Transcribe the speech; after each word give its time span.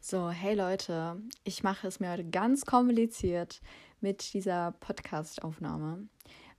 So, 0.00 0.30
hey 0.30 0.54
Leute, 0.54 1.20
ich 1.44 1.64
mache 1.64 1.88
es 1.88 1.98
mir 1.98 2.12
heute 2.12 2.24
ganz 2.24 2.64
kompliziert 2.64 3.60
mit 4.00 4.32
dieser 4.32 4.72
Podcast-Aufnahme, 4.80 6.06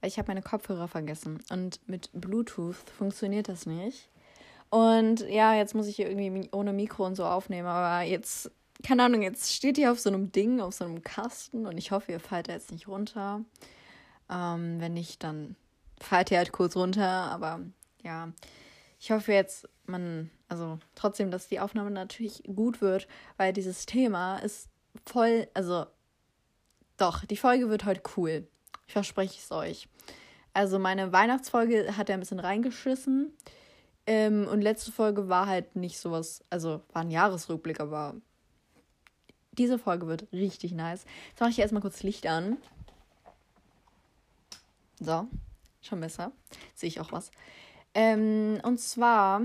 ich 0.01 0.17
habe 0.17 0.27
meine 0.27 0.42
Kopfhörer 0.42 0.88
vergessen 0.88 1.39
und 1.49 1.79
mit 1.88 2.10
Bluetooth 2.13 2.75
funktioniert 2.75 3.47
das 3.47 3.65
nicht. 3.65 4.10
Und 4.70 5.21
ja, 5.21 5.55
jetzt 5.55 5.73
muss 5.73 5.88
ich 5.88 5.96
hier 5.96 6.10
irgendwie 6.10 6.49
ohne 6.52 6.73
Mikro 6.73 7.05
und 7.05 7.15
so 7.15 7.25
aufnehmen, 7.25 7.67
aber 7.67 8.05
jetzt, 8.05 8.52
keine 8.83 9.03
Ahnung, 9.03 9.21
jetzt 9.21 9.53
steht 9.53 9.78
ihr 9.78 9.92
auf 9.92 9.99
so 9.99 10.10
einem 10.10 10.31
Ding, 10.31 10.60
auf 10.60 10.74
so 10.74 10.83
einem 10.83 11.01
Kasten 11.01 11.65
und 11.65 11.78
ich 11.78 11.92
hoffe, 11.92 12.12
ihr 12.12 12.19
fallt 12.19 12.49
da 12.49 12.53
jetzt 12.53 12.71
nicht 12.71 12.87
runter. 12.87 13.44
Ähm, 14.29 14.79
wenn 14.79 14.94
nicht, 14.94 15.24
dann 15.24 15.56
fallt 15.99 16.30
ihr 16.30 16.38
halt 16.38 16.52
kurz 16.52 16.76
runter, 16.76 17.08
aber 17.08 17.62
ja, 18.03 18.31
ich 19.00 19.12
hoffe 19.12 19.31
jetzt, 19.31 19.68
man, 19.86 20.30
also 20.50 20.80
trotzdem, 20.95 21.31
dass 21.31 21.48
die 21.48 21.59
Aufnahme 21.59 21.91
natürlich 21.91 22.44
gut 22.44 22.81
wird, 22.81 23.08
weil 23.38 23.54
dieses 23.54 23.86
Thema 23.86 24.38
ist 24.40 24.70
voll, 25.05 25.48
also 25.53 25.85
doch, 26.98 27.23
die 27.26 27.38
Folge 27.38 27.70
wird 27.70 27.85
heute 27.85 28.02
cool. 28.17 28.48
Ich 28.88 28.93
verspreche 28.93 29.40
es 29.40 29.52
euch. 29.52 29.88
Also 30.54 30.80
meine 30.80 31.13
Weihnachtsfolge 31.13 31.95
hat 31.95 32.09
er 32.09 32.16
ein 32.16 32.20
bisschen 32.20 32.40
reingeschissen. 32.40 33.34
Ähm, 34.05 34.48
und 34.48 34.62
letzte 34.62 34.91
Folge 34.91 35.29
war 35.29 35.48
halt 35.48 35.76
nicht 35.76 35.99
sowas, 35.99 36.43
also 36.49 36.81
war 36.91 37.04
ein 37.04 37.12
Jahresrückblick, 37.12 37.79
aber 37.79 38.16
diese 39.52 39.79
Folge 39.79 40.07
wird 40.07 40.27
richtig 40.34 40.73
nice. 40.73 41.05
Jetzt 41.29 41.40
mache 41.40 41.52
ich 41.52 41.59
erstmal 41.59 41.81
kurz 41.81 42.04
Licht 42.04 42.27
an. 42.27 42.57
So, 44.99 45.27
schon 45.81 46.02
besser. 46.02 46.31
Sehe 46.76 46.90
ich 46.90 46.99
auch 46.99 47.12
was. 47.12 47.31
Ähm, 47.93 48.59
und 48.63 48.79
zwar, 48.79 49.41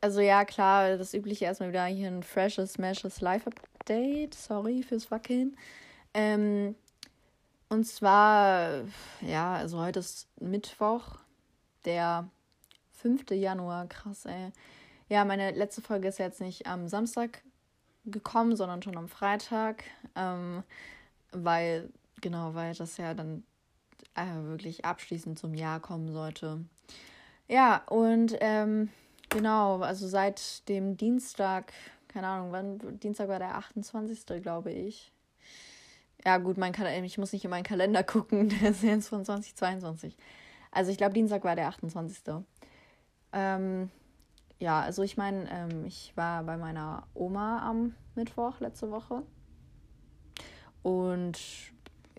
also 0.00 0.20
ja, 0.20 0.44
klar, 0.44 0.96
das 0.96 1.14
übliche 1.14 1.44
erstmal 1.44 1.70
wieder 1.70 1.84
hier 1.86 2.08
ein 2.08 2.22
freshes, 2.22 2.74
smashes 2.74 3.20
Live-Update. 3.20 4.34
Sorry 4.34 4.82
fürs 4.82 5.10
Wackeln. 5.10 5.56
Ähm, 6.14 6.74
und 7.68 7.84
zwar, 7.84 8.84
ja, 9.20 9.54
also 9.54 9.80
heute 9.80 10.00
ist 10.00 10.28
Mittwoch, 10.40 11.18
der 11.84 12.28
5. 12.92 13.30
Januar. 13.30 13.86
Krass, 13.86 14.26
ey. 14.26 14.52
Ja, 15.08 15.24
meine 15.24 15.50
letzte 15.52 15.82
Folge 15.82 16.08
ist 16.08 16.18
jetzt 16.18 16.40
nicht 16.40 16.66
am 16.66 16.88
Samstag 16.88 17.42
gekommen, 18.04 18.56
sondern 18.56 18.82
schon 18.82 18.96
am 18.96 19.08
Freitag. 19.08 19.84
Ähm, 20.14 20.62
weil, 21.32 21.90
genau, 22.20 22.54
weil 22.54 22.74
das 22.74 22.96
ja 22.98 23.14
dann 23.14 23.44
äh, 24.14 24.44
wirklich 24.44 24.84
abschließend 24.84 25.38
zum 25.38 25.54
Jahr 25.54 25.80
kommen 25.80 26.12
sollte. 26.12 26.64
Ja, 27.48 27.82
und 27.88 28.36
ähm, 28.40 28.90
genau, 29.28 29.80
also 29.80 30.06
seit 30.08 30.68
dem 30.68 30.96
Dienstag, 30.96 31.72
keine 32.08 32.26
Ahnung, 32.28 32.52
wann, 32.52 33.00
Dienstag 33.00 33.28
war 33.28 33.38
der 33.38 33.56
28. 33.56 34.42
glaube 34.42 34.70
ich. 34.70 35.12
Ja, 36.24 36.38
gut, 36.38 36.56
mein 36.56 36.72
ich 37.04 37.18
muss 37.18 37.32
nicht 37.32 37.44
in 37.44 37.50
meinen 37.50 37.64
Kalender 37.64 38.02
gucken, 38.04 38.48
der 38.48 38.70
ist 38.70 38.82
jetzt 38.82 39.08
von 39.08 39.24
2022. 39.24 40.16
Also 40.70 40.90
ich 40.90 40.96
glaube, 40.96 41.14
Dienstag 41.14 41.44
war 41.44 41.56
der 41.56 41.68
28. 41.68 42.44
Ähm, 43.32 43.90
ja, 44.58 44.80
also 44.80 45.02
ich 45.02 45.16
meine, 45.16 45.50
ähm, 45.50 45.84
ich 45.84 46.12
war 46.16 46.44
bei 46.44 46.56
meiner 46.56 47.06
Oma 47.14 47.68
am 47.68 47.94
Mittwoch 48.14 48.60
letzte 48.60 48.90
Woche. 48.90 49.22
Und 50.82 51.38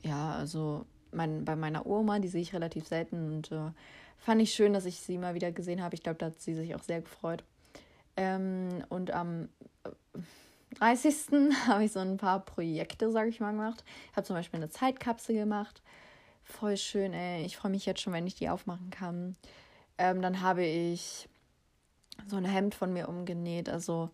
ja, 0.03 0.33
also 0.35 0.85
mein, 1.11 1.45
bei 1.45 1.55
meiner 1.55 1.85
Oma, 1.85 2.19
die 2.19 2.27
sehe 2.27 2.41
ich 2.41 2.53
relativ 2.53 2.87
selten 2.87 3.33
und 3.33 3.51
äh, 3.51 3.71
fand 4.23 4.41
ich 4.41 4.53
schön, 4.53 4.73
dass 4.73 4.85
ich 4.85 4.99
sie 4.99 5.17
mal 5.17 5.33
wieder 5.33 5.51
gesehen 5.51 5.83
habe. 5.83 5.95
Ich 5.95 6.03
glaube, 6.03 6.17
da 6.17 6.27
hat 6.27 6.39
sie 6.39 6.55
sich 6.55 6.75
auch 6.75 6.83
sehr 6.83 7.01
gefreut. 7.01 7.43
Ähm, 8.15 8.83
und 8.89 9.11
am 9.11 9.49
30. 10.75 11.15
habe 11.67 11.83
ich 11.83 11.91
so 11.91 11.99
ein 11.99 12.17
paar 12.17 12.39
Projekte, 12.39 13.11
sage 13.11 13.29
ich 13.29 13.39
mal, 13.39 13.51
gemacht. 13.51 13.83
Ich 14.11 14.17
habe 14.17 14.25
zum 14.25 14.35
Beispiel 14.35 14.59
eine 14.59 14.69
Zeitkapsel 14.69 15.35
gemacht. 15.35 15.81
Voll 16.43 16.77
schön, 16.77 17.13
ey. 17.13 17.45
Ich 17.45 17.57
freue 17.57 17.71
mich 17.71 17.85
jetzt 17.85 18.01
schon, 18.01 18.13
wenn 18.13 18.27
ich 18.27 18.35
die 18.35 18.49
aufmachen 18.49 18.89
kann. 18.89 19.35
Ähm, 19.97 20.21
dann 20.21 20.41
habe 20.41 20.63
ich 20.63 21.27
so 22.27 22.37
ein 22.37 22.45
Hemd 22.45 22.75
von 22.75 22.93
mir 22.93 23.09
umgenäht. 23.09 23.69
Also, 23.69 24.09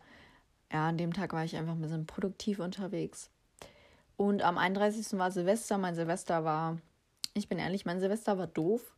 ja, 0.71 0.87
an 0.87 0.97
dem 0.97 1.13
Tag 1.13 1.33
war 1.33 1.43
ich 1.43 1.55
einfach 1.55 1.73
ein 1.73 1.81
bisschen 1.81 2.05
produktiv 2.05 2.59
unterwegs. 2.59 3.29
Und 4.17 4.41
am 4.41 4.57
31. 4.57 5.17
war 5.19 5.31
Silvester. 5.31 5.77
Mein 5.77 5.95
Silvester 5.95 6.43
war 6.43 6.77
ich 7.33 7.47
bin 7.47 7.59
ehrlich, 7.59 7.85
mein 7.85 7.99
Silvester 7.99 8.37
war 8.37 8.47
doof. 8.47 8.95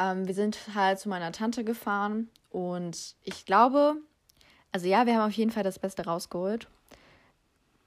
Ähm, 0.00 0.26
wir 0.26 0.34
sind 0.34 0.74
halt 0.74 0.98
zu 0.98 1.10
meiner 1.10 1.30
Tante 1.30 1.62
gefahren 1.62 2.30
und 2.48 3.14
ich 3.22 3.44
glaube, 3.44 3.96
also 4.72 4.86
ja, 4.88 5.04
wir 5.04 5.14
haben 5.14 5.28
auf 5.28 5.36
jeden 5.36 5.50
Fall 5.50 5.62
das 5.62 5.78
Beste 5.78 6.06
rausgeholt. 6.06 6.68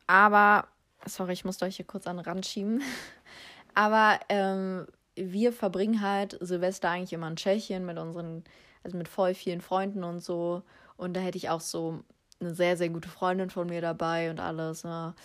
Aber, 0.05 0.67
sorry, 1.05 1.33
ich 1.33 1.43
musste 1.43 1.65
euch 1.65 1.77
hier 1.77 1.87
kurz 1.87 2.05
an 2.05 2.17
den 2.17 2.25
Rand 2.25 2.45
schieben. 2.45 2.83
Aber 3.73 4.19
ähm, 4.29 4.85
wir 5.15 5.51
verbringen 5.51 6.01
halt 6.01 6.37
Silvester 6.39 6.89
eigentlich 6.89 7.13
immer 7.13 7.27
in 7.27 7.35
Tschechien 7.35 7.83
mit 7.83 7.97
unseren, 7.97 8.43
also 8.83 8.95
mit 8.95 9.07
voll 9.07 9.33
vielen 9.33 9.61
Freunden 9.61 10.03
und 10.03 10.19
so. 10.19 10.61
Und 10.97 11.15
da 11.15 11.21
hätte 11.21 11.37
ich 11.37 11.49
auch 11.49 11.61
so 11.61 12.03
eine 12.39 12.53
sehr, 12.53 12.77
sehr 12.77 12.89
gute 12.89 13.09
Freundin 13.09 13.49
von 13.49 13.67
mir 13.67 13.81
dabei 13.81 14.29
und 14.29 14.39
alles. 14.39 14.83
Ne? 14.83 15.15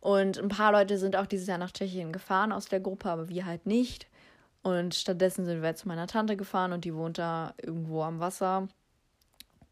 Und 0.00 0.38
ein 0.38 0.48
paar 0.48 0.72
Leute 0.72 0.96
sind 0.96 1.14
auch 1.14 1.26
dieses 1.26 1.48
Jahr 1.48 1.58
nach 1.58 1.72
Tschechien 1.72 2.10
gefahren 2.10 2.52
aus 2.52 2.66
der 2.66 2.80
Gruppe, 2.80 3.10
aber 3.10 3.28
wir 3.28 3.44
halt 3.44 3.66
nicht. 3.66 4.06
Und 4.62 4.94
stattdessen 4.94 5.46
sind 5.46 5.62
wir 5.62 5.74
zu 5.76 5.88
meiner 5.88 6.06
Tante 6.06 6.36
gefahren 6.36 6.72
und 6.72 6.84
die 6.84 6.94
wohnt 6.94 7.18
da 7.18 7.54
irgendwo 7.62 8.02
am 8.02 8.20
Wasser. 8.20 8.68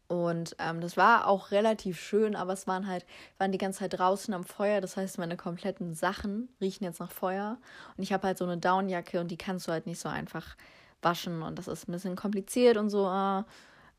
Und 0.07 0.55
ähm, 0.59 0.79
das 0.79 0.95
war 0.95 1.27
auch 1.27 1.51
relativ 1.51 1.99
schön, 1.99 2.35
aber 2.35 2.53
es 2.53 2.65
waren 2.65 2.87
halt, 2.87 3.05
waren 3.37 3.51
die 3.51 3.57
ganze 3.57 3.79
Zeit 3.79 3.99
draußen 3.99 4.33
am 4.33 4.45
Feuer. 4.45 4.79
Das 4.79 4.95
heißt, 4.95 5.17
meine 5.17 5.35
kompletten 5.35 5.93
Sachen 5.93 6.49
riechen 6.61 6.85
jetzt 6.85 7.01
nach 7.01 7.11
Feuer. 7.11 7.57
Und 7.97 8.03
ich 8.03 8.13
habe 8.13 8.25
halt 8.27 8.37
so 8.37 8.45
eine 8.45 8.57
Downjacke 8.57 9.19
und 9.19 9.29
die 9.29 9.37
kannst 9.37 9.67
du 9.67 9.71
halt 9.73 9.85
nicht 9.85 9.99
so 9.99 10.07
einfach 10.07 10.55
waschen. 11.01 11.41
Und 11.41 11.59
das 11.59 11.67
ist 11.67 11.87
ein 11.87 11.91
bisschen 11.91 12.15
kompliziert 12.15 12.77
und 12.77 12.89
so. 12.89 13.05
Äh, 13.07 13.43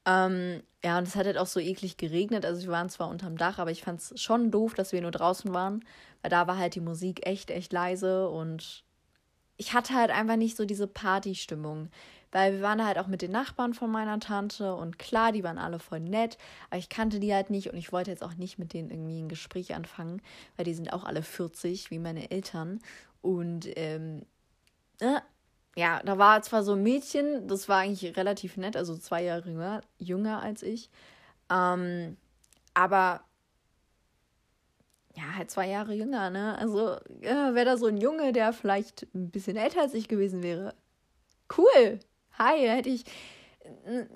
ähm, 0.07 0.63
ja, 0.83 0.97
und 0.97 1.07
es 1.07 1.17
hat 1.17 1.27
halt 1.27 1.37
auch 1.37 1.47
so 1.47 1.61
eklig 1.61 1.99
geregnet. 1.99 2.47
Also 2.47 2.63
wir 2.63 2.73
waren 2.73 2.89
zwar 2.89 3.09
unterm 3.09 3.37
Dach, 3.37 3.59
aber 3.59 3.71
ich 3.71 3.83
fand 3.83 4.01
es 4.01 4.21
schon 4.21 4.51
doof, 4.51 4.73
dass 4.73 4.93
wir 4.93 5.03
nur 5.03 5.11
draußen 5.11 5.53
waren, 5.53 5.85
weil 6.23 6.31
da 6.31 6.47
war 6.47 6.57
halt 6.57 6.75
die 6.75 6.81
Musik 6.81 7.27
echt, 7.27 7.51
echt 7.51 7.73
leise 7.73 8.31
und 8.31 8.85
ich 9.59 9.75
hatte 9.75 9.95
halt 9.95 10.11
einfach 10.11 10.37
nicht 10.37 10.57
so 10.57 10.65
diese 10.65 10.87
Partystimmung. 10.87 11.91
Weil 12.31 12.55
wir 12.55 12.61
waren 12.61 12.85
halt 12.85 12.99
auch 12.99 13.07
mit 13.07 13.23
den 13.23 13.33
Nachbarn 13.33 13.73
von 13.73 13.91
meiner 13.91 14.21
Tante 14.21 14.75
und 14.75 14.99
klar, 14.99 15.33
die 15.33 15.45
waren 15.45 15.57
alle 15.57 15.79
voll 15.79 16.01
nett, 16.01 16.37
aber 16.69 16.79
ich 16.79 16.91
kannte 16.91 17.21
die 17.21 17.33
halt 17.33 17.49
nicht 17.49 17.71
und 17.71 17.79
ich 17.79 17.91
wollte 17.91 18.11
jetzt 18.11 18.23
auch 18.23 18.35
nicht 18.35 18.59
mit 18.59 18.75
denen 18.75 18.91
irgendwie 18.91 19.19
ein 19.23 19.31
Gespräch 19.31 19.75
anfangen, 19.75 20.21
weil 20.57 20.67
die 20.67 20.75
sind 20.75 20.93
auch 20.93 21.05
alle 21.05 21.23
40, 21.23 21.91
wie 21.91 21.99
meine 21.99 22.31
Eltern. 22.31 22.81
Und 23.23 23.67
ähm, 23.79 24.27
äh, 25.01 25.21
ja, 25.75 26.03
da 26.05 26.19
war 26.19 26.43
zwar 26.43 26.63
so 26.63 26.73
ein 26.73 26.83
Mädchen, 26.83 27.49
das 27.49 27.67
war 27.69 27.79
eigentlich 27.79 28.15
relativ 28.17 28.59
nett, 28.59 28.77
also 28.77 28.95
zwei 28.97 29.25
Jahre 29.25 29.49
jünger, 29.49 29.81
jünger 29.99 30.43
als 30.43 30.63
ich. 30.63 30.91
Ähm, 31.51 32.19
aber 32.75 33.23
ja, 35.19 35.37
halt 35.37 35.51
zwei 35.51 35.69
Jahre 35.69 35.95
jünger, 35.95 36.31
ne? 36.31 36.57
Also 36.59 36.97
ja, 37.21 37.55
wäre 37.55 37.65
da 37.65 37.77
so 37.77 37.87
ein 37.87 37.97
Junge, 37.97 38.33
der 38.33 38.53
vielleicht 38.53 39.07
ein 39.15 39.31
bisschen 39.31 39.57
älter 39.57 39.81
als 39.83 39.95
ich 39.95 40.07
gewesen 40.07 40.43
wäre. 40.43 40.75
Cool. 41.57 41.99
Hi, 42.39 42.69
hätte 42.69 42.89
ich. 42.89 43.05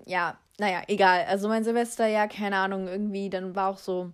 Ja, 0.06 0.38
naja, 0.58 0.82
egal. 0.86 1.24
Also 1.28 1.48
mein 1.48 1.64
Silvester, 1.64 2.06
ja, 2.06 2.28
keine 2.28 2.56
Ahnung, 2.56 2.86
irgendwie, 2.86 3.30
dann 3.30 3.56
war 3.56 3.70
auch 3.70 3.78
so. 3.78 4.12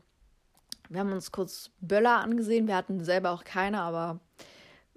Wir 0.88 1.00
haben 1.00 1.12
uns 1.12 1.30
kurz 1.30 1.70
Böller 1.80 2.20
angesehen. 2.20 2.66
Wir 2.66 2.76
hatten 2.76 3.04
selber 3.04 3.32
auch 3.32 3.44
keine, 3.44 3.82
aber 3.82 4.20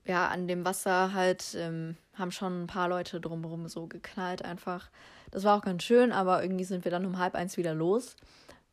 ja, 0.06 0.30
an 0.30 0.48
dem 0.48 0.64
Wasser 0.64 1.14
halt 1.14 1.56
ähm, 1.58 1.98
haben 2.14 2.32
schon 2.32 2.64
ein 2.64 2.68
paar 2.68 2.88
Leute 2.88 3.20
drumherum 3.20 3.68
so 3.68 3.88
geknallt 3.88 4.46
einfach. 4.46 4.90
Das 5.32 5.44
war 5.44 5.58
auch 5.58 5.64
ganz 5.64 5.84
schön, 5.84 6.14
aber 6.14 6.42
irgendwie 6.42 6.64
sind 6.64 6.86
wir 6.86 6.92
dann 6.92 7.06
um 7.06 7.20
halb 7.20 7.36
eins 7.36 7.58
wieder 7.58 7.74
los 7.74 8.16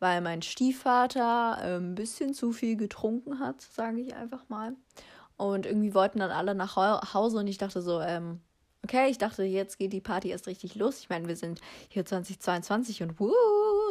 weil 0.00 0.20
mein 0.20 0.42
Stiefvater 0.42 1.58
ein 1.58 1.94
bisschen 1.94 2.34
zu 2.34 2.52
viel 2.52 2.76
getrunken 2.76 3.40
hat, 3.40 3.60
sage 3.60 4.00
ich 4.00 4.14
einfach 4.14 4.48
mal. 4.48 4.74
Und 5.36 5.66
irgendwie 5.66 5.94
wollten 5.94 6.18
dann 6.18 6.30
alle 6.30 6.54
nach 6.54 6.76
Hause 7.14 7.38
und 7.38 7.46
ich 7.46 7.58
dachte 7.58 7.80
so, 7.80 8.00
ähm, 8.00 8.40
okay, 8.84 9.08
ich 9.08 9.18
dachte, 9.18 9.44
jetzt 9.44 9.78
geht 9.78 9.92
die 9.92 10.00
Party 10.00 10.30
erst 10.30 10.46
richtig 10.46 10.74
los. 10.74 11.00
Ich 11.00 11.08
meine, 11.08 11.28
wir 11.28 11.36
sind 11.36 11.60
hier 11.88 12.04
2022 12.04 13.02
und 13.02 13.20
wuh, 13.20 13.32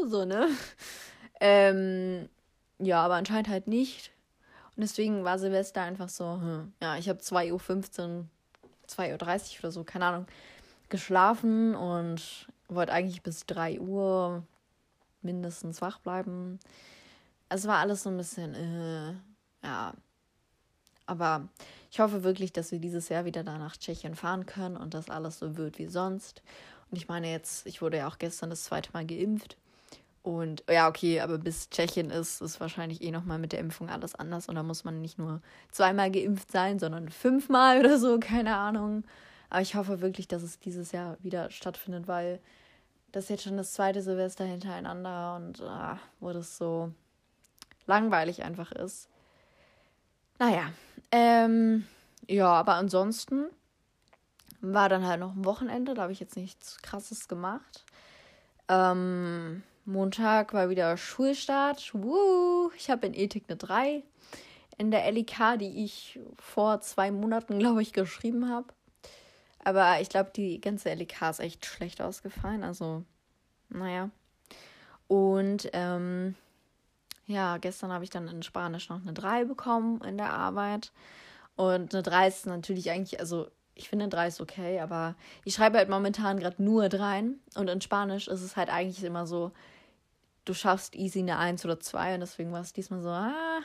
so, 0.07 0.25
ne? 0.25 0.47
Ähm, 1.39 2.29
ja, 2.79 3.05
aber 3.05 3.13
anscheinend 3.13 3.47
halt 3.47 3.67
nicht. 3.67 4.11
Und 4.75 4.81
deswegen 4.81 5.23
war 5.23 5.37
Silvester 5.37 5.83
einfach 5.83 6.09
so, 6.09 6.25
hm, 6.25 6.73
ja, 6.81 6.97
ich 6.97 7.09
habe 7.09 7.19
2.15 7.19 7.51
Uhr, 7.51 8.25
2.30 8.89 9.03
Uhr 9.03 9.59
oder 9.59 9.71
so, 9.71 9.83
keine 9.83 10.05
Ahnung, 10.05 10.25
geschlafen 10.89 11.75
und 11.75 12.47
wollte 12.69 12.91
eigentlich 12.91 13.21
bis 13.21 13.45
3 13.45 13.79
Uhr 13.79 14.43
mindestens 15.27 15.81
wach 15.81 15.99
bleiben. 15.99 16.59
Es 17.49 17.67
war 17.67 17.77
alles 17.77 18.03
so 18.03 18.09
ein 18.09 18.17
bisschen, 18.17 18.55
äh, 18.55 19.13
ja. 19.63 19.93
Aber 21.05 21.47
ich 21.91 21.99
hoffe 21.99 22.23
wirklich, 22.23 22.51
dass 22.51 22.71
wir 22.71 22.79
dieses 22.79 23.09
Jahr 23.09 23.25
wieder 23.25 23.43
da 23.43 23.57
nach 23.57 23.77
Tschechien 23.77 24.15
fahren 24.15 24.45
können 24.45 24.75
und 24.75 24.93
dass 24.93 25.09
alles 25.09 25.39
so 25.39 25.55
wird 25.55 25.77
wie 25.77 25.87
sonst. 25.87 26.41
Und 26.89 26.97
ich 26.97 27.07
meine 27.07 27.29
jetzt, 27.31 27.65
ich 27.65 27.81
wurde 27.81 27.97
ja 27.97 28.07
auch 28.07 28.17
gestern 28.17 28.49
das 28.49 28.63
zweite 28.63 28.91
Mal 28.93 29.05
geimpft. 29.05 29.57
Und 30.23 30.65
ja, 30.69 30.89
okay, 30.89 31.21
aber 31.21 31.37
bis 31.37 31.69
Tschechien 31.69 32.09
ist, 32.09 32.41
ist 32.41 32.59
wahrscheinlich 32.59 33.01
eh 33.01 33.11
nochmal 33.11 33.39
mit 33.39 33.53
der 33.53 33.59
Impfung 33.59 33.89
alles 33.89 34.13
anders. 34.15 34.49
Und 34.49 34.55
da 34.55 34.63
muss 34.63 34.83
man 34.83 34.99
nicht 34.99 35.17
nur 35.17 35.41
zweimal 35.71 36.11
geimpft 36.11 36.51
sein, 36.51 36.79
sondern 36.79 37.09
fünfmal 37.09 37.79
oder 37.79 37.97
so, 37.97 38.19
keine 38.19 38.57
Ahnung. 38.57 39.05
Aber 39.49 39.61
ich 39.61 39.75
hoffe 39.75 40.01
wirklich, 40.01 40.27
dass 40.27 40.43
es 40.43 40.59
dieses 40.59 40.91
Jahr 40.91 41.17
wieder 41.21 41.49
stattfindet, 41.51 42.09
weil 42.09 42.41
das 43.17 43.23
ist 43.25 43.29
jetzt 43.31 43.43
schon 43.45 43.57
das 43.57 43.73
zweite 43.73 44.03
Silvester 44.03 44.45
hintereinander 44.45 45.37
und 45.37 45.59
ah, 45.63 45.99
wo 46.19 46.31
das 46.33 46.55
so 46.55 46.91
langweilig 47.87 48.43
einfach 48.43 48.71
ist. 48.71 49.09
Naja, 50.37 50.71
ähm, 51.11 51.87
ja, 52.27 52.45
aber 52.45 52.75
ansonsten 52.75 53.47
war 54.61 54.87
dann 54.87 55.07
halt 55.07 55.19
noch 55.19 55.33
ein 55.33 55.45
Wochenende, 55.45 55.95
da 55.95 56.03
habe 56.03 56.11
ich 56.11 56.19
jetzt 56.19 56.37
nichts 56.37 56.79
Krasses 56.83 57.27
gemacht. 57.27 57.85
Ähm, 58.67 59.63
Montag 59.83 60.53
war 60.53 60.69
wieder 60.69 60.95
Schulstart. 60.95 61.95
Woo! 61.95 62.69
Ich 62.77 62.91
habe 62.91 63.07
in 63.07 63.15
Ethik 63.15 63.45
eine 63.47 63.57
3 63.57 64.03
in 64.77 64.91
der 64.91 65.11
LIK, 65.11 65.57
die 65.59 65.83
ich 65.83 66.19
vor 66.37 66.81
zwei 66.81 67.09
Monaten, 67.09 67.57
glaube 67.57 67.81
ich, 67.81 67.93
geschrieben 67.93 68.47
habe. 68.47 68.67
Aber 69.63 69.99
ich 70.01 70.09
glaube, 70.09 70.31
die 70.35 70.61
ganze 70.61 70.93
LIK 70.93 71.21
ist 71.29 71.39
echt 71.39 71.65
schlecht 71.65 72.01
ausgefallen. 72.01 72.63
Also, 72.63 73.03
naja. 73.69 74.09
Und 75.07 75.69
ähm, 75.73 76.35
ja, 77.25 77.57
gestern 77.57 77.91
habe 77.91 78.03
ich 78.03 78.09
dann 78.09 78.27
in 78.27 78.43
Spanisch 78.43 78.89
noch 78.89 79.01
eine 79.01 79.13
3 79.13 79.45
bekommen 79.45 80.01
in 80.01 80.17
der 80.17 80.33
Arbeit. 80.33 80.91
Und 81.55 81.93
eine 81.93 82.03
3 82.03 82.27
ist 82.27 82.45
natürlich 82.45 82.89
eigentlich, 82.91 83.19
also 83.19 83.47
ich 83.75 83.89
finde 83.89 84.07
3 84.07 84.27
ist 84.27 84.41
okay, 84.41 84.79
aber 84.79 85.15
ich 85.43 85.53
schreibe 85.53 85.77
halt 85.77 85.89
momentan 85.89 86.39
gerade 86.39 86.61
nur 86.63 86.89
3. 86.89 87.25
Und 87.55 87.69
in 87.69 87.81
Spanisch 87.81 88.27
ist 88.27 88.41
es 88.41 88.55
halt 88.55 88.69
eigentlich 88.69 89.03
immer 89.03 89.27
so, 89.27 89.51
du 90.45 90.53
schaffst 90.53 90.95
easy 90.95 91.19
eine 91.19 91.37
1 91.37 91.65
oder 91.65 91.79
2 91.79 92.15
und 92.15 92.21
deswegen 92.21 92.51
war 92.51 92.61
es 92.61 92.73
diesmal 92.73 93.01
so, 93.01 93.09
ah, 93.09 93.59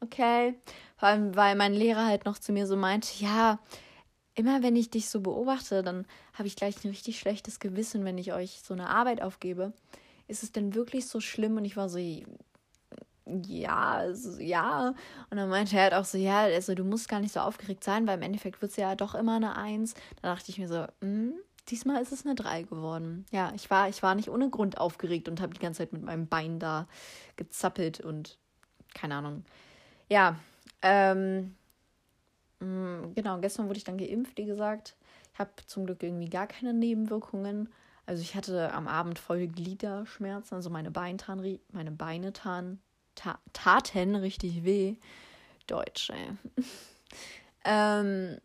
okay. 0.00 0.54
Vor 0.96 1.08
allem, 1.08 1.34
weil 1.36 1.56
mein 1.56 1.72
Lehrer 1.72 2.06
halt 2.06 2.24
noch 2.24 2.38
zu 2.38 2.52
mir 2.52 2.66
so 2.66 2.76
meinte, 2.76 3.08
ja, 3.18 3.58
immer 4.40 4.62
wenn 4.62 4.76
ich 4.76 4.90
dich 4.90 5.08
so 5.08 5.20
beobachte, 5.20 5.82
dann 5.82 6.06
habe 6.34 6.48
ich 6.48 6.56
gleich 6.56 6.84
ein 6.84 6.88
richtig 6.88 7.18
schlechtes 7.18 7.60
Gewissen, 7.60 8.04
wenn 8.04 8.18
ich 8.18 8.32
euch 8.32 8.60
so 8.64 8.74
eine 8.74 8.88
Arbeit 8.88 9.22
aufgebe. 9.22 9.72
Ist 10.28 10.42
es 10.42 10.52
denn 10.52 10.74
wirklich 10.74 11.06
so 11.06 11.20
schlimm? 11.20 11.56
Und 11.56 11.64
ich 11.64 11.76
war 11.76 11.88
so, 11.88 11.98
ja, 11.98 12.24
ja. 14.38 14.94
Und 15.30 15.36
dann 15.36 15.48
meinte 15.48 15.76
er 15.76 15.84
halt 15.84 15.94
auch 15.94 16.04
so, 16.04 16.18
ja, 16.18 16.40
also 16.40 16.74
du 16.74 16.84
musst 16.84 17.08
gar 17.08 17.20
nicht 17.20 17.32
so 17.32 17.40
aufgeregt 17.40 17.84
sein, 17.84 18.06
weil 18.06 18.16
im 18.16 18.22
Endeffekt 18.22 18.62
wird 18.62 18.72
es 18.72 18.76
ja 18.76 18.94
doch 18.94 19.14
immer 19.14 19.36
eine 19.36 19.56
Eins. 19.56 19.94
Da 20.22 20.34
dachte 20.34 20.50
ich 20.50 20.58
mir 20.58 20.68
so, 20.68 20.86
hm, 21.00 21.34
diesmal 21.68 22.02
ist 22.02 22.12
es 22.12 22.24
eine 22.24 22.34
3 22.34 22.62
geworden. 22.62 23.26
Ja, 23.30 23.52
ich 23.54 23.70
war, 23.70 23.88
ich 23.88 24.02
war 24.02 24.14
nicht 24.14 24.30
ohne 24.30 24.50
Grund 24.50 24.78
aufgeregt 24.78 25.28
und 25.28 25.40
habe 25.40 25.54
die 25.54 25.60
ganze 25.60 25.78
Zeit 25.78 25.92
mit 25.92 26.02
meinem 26.02 26.26
Bein 26.26 26.58
da 26.58 26.86
gezappelt 27.36 28.00
und 28.00 28.38
keine 28.94 29.16
Ahnung. 29.16 29.44
Ja, 30.08 30.36
ähm, 30.82 31.54
genau, 32.60 33.38
gestern 33.38 33.66
wurde 33.68 33.78
ich 33.78 33.84
dann 33.84 33.98
geimpft, 33.98 34.36
wie 34.36 34.44
gesagt. 34.44 34.96
Ich 35.32 35.38
habe 35.38 35.50
zum 35.66 35.86
Glück 35.86 36.02
irgendwie 36.02 36.28
gar 36.28 36.46
keine 36.46 36.74
Nebenwirkungen. 36.74 37.70
Also 38.06 38.22
ich 38.22 38.34
hatte 38.34 38.72
am 38.72 38.88
Abend 38.88 39.18
voll 39.18 39.46
Gliederschmerzen, 39.46 40.56
also 40.56 40.68
meine 40.68 40.90
Beine 40.90 41.16
taten, 41.16 41.60
meine 41.72 41.92
Beine 41.92 42.32
taten, 42.32 42.80
taten 43.52 44.16
richtig 44.16 44.64
weh. 44.64 44.96
Deutsch, 45.66 46.10
ey. 46.10 46.36
ähm, 47.64 48.38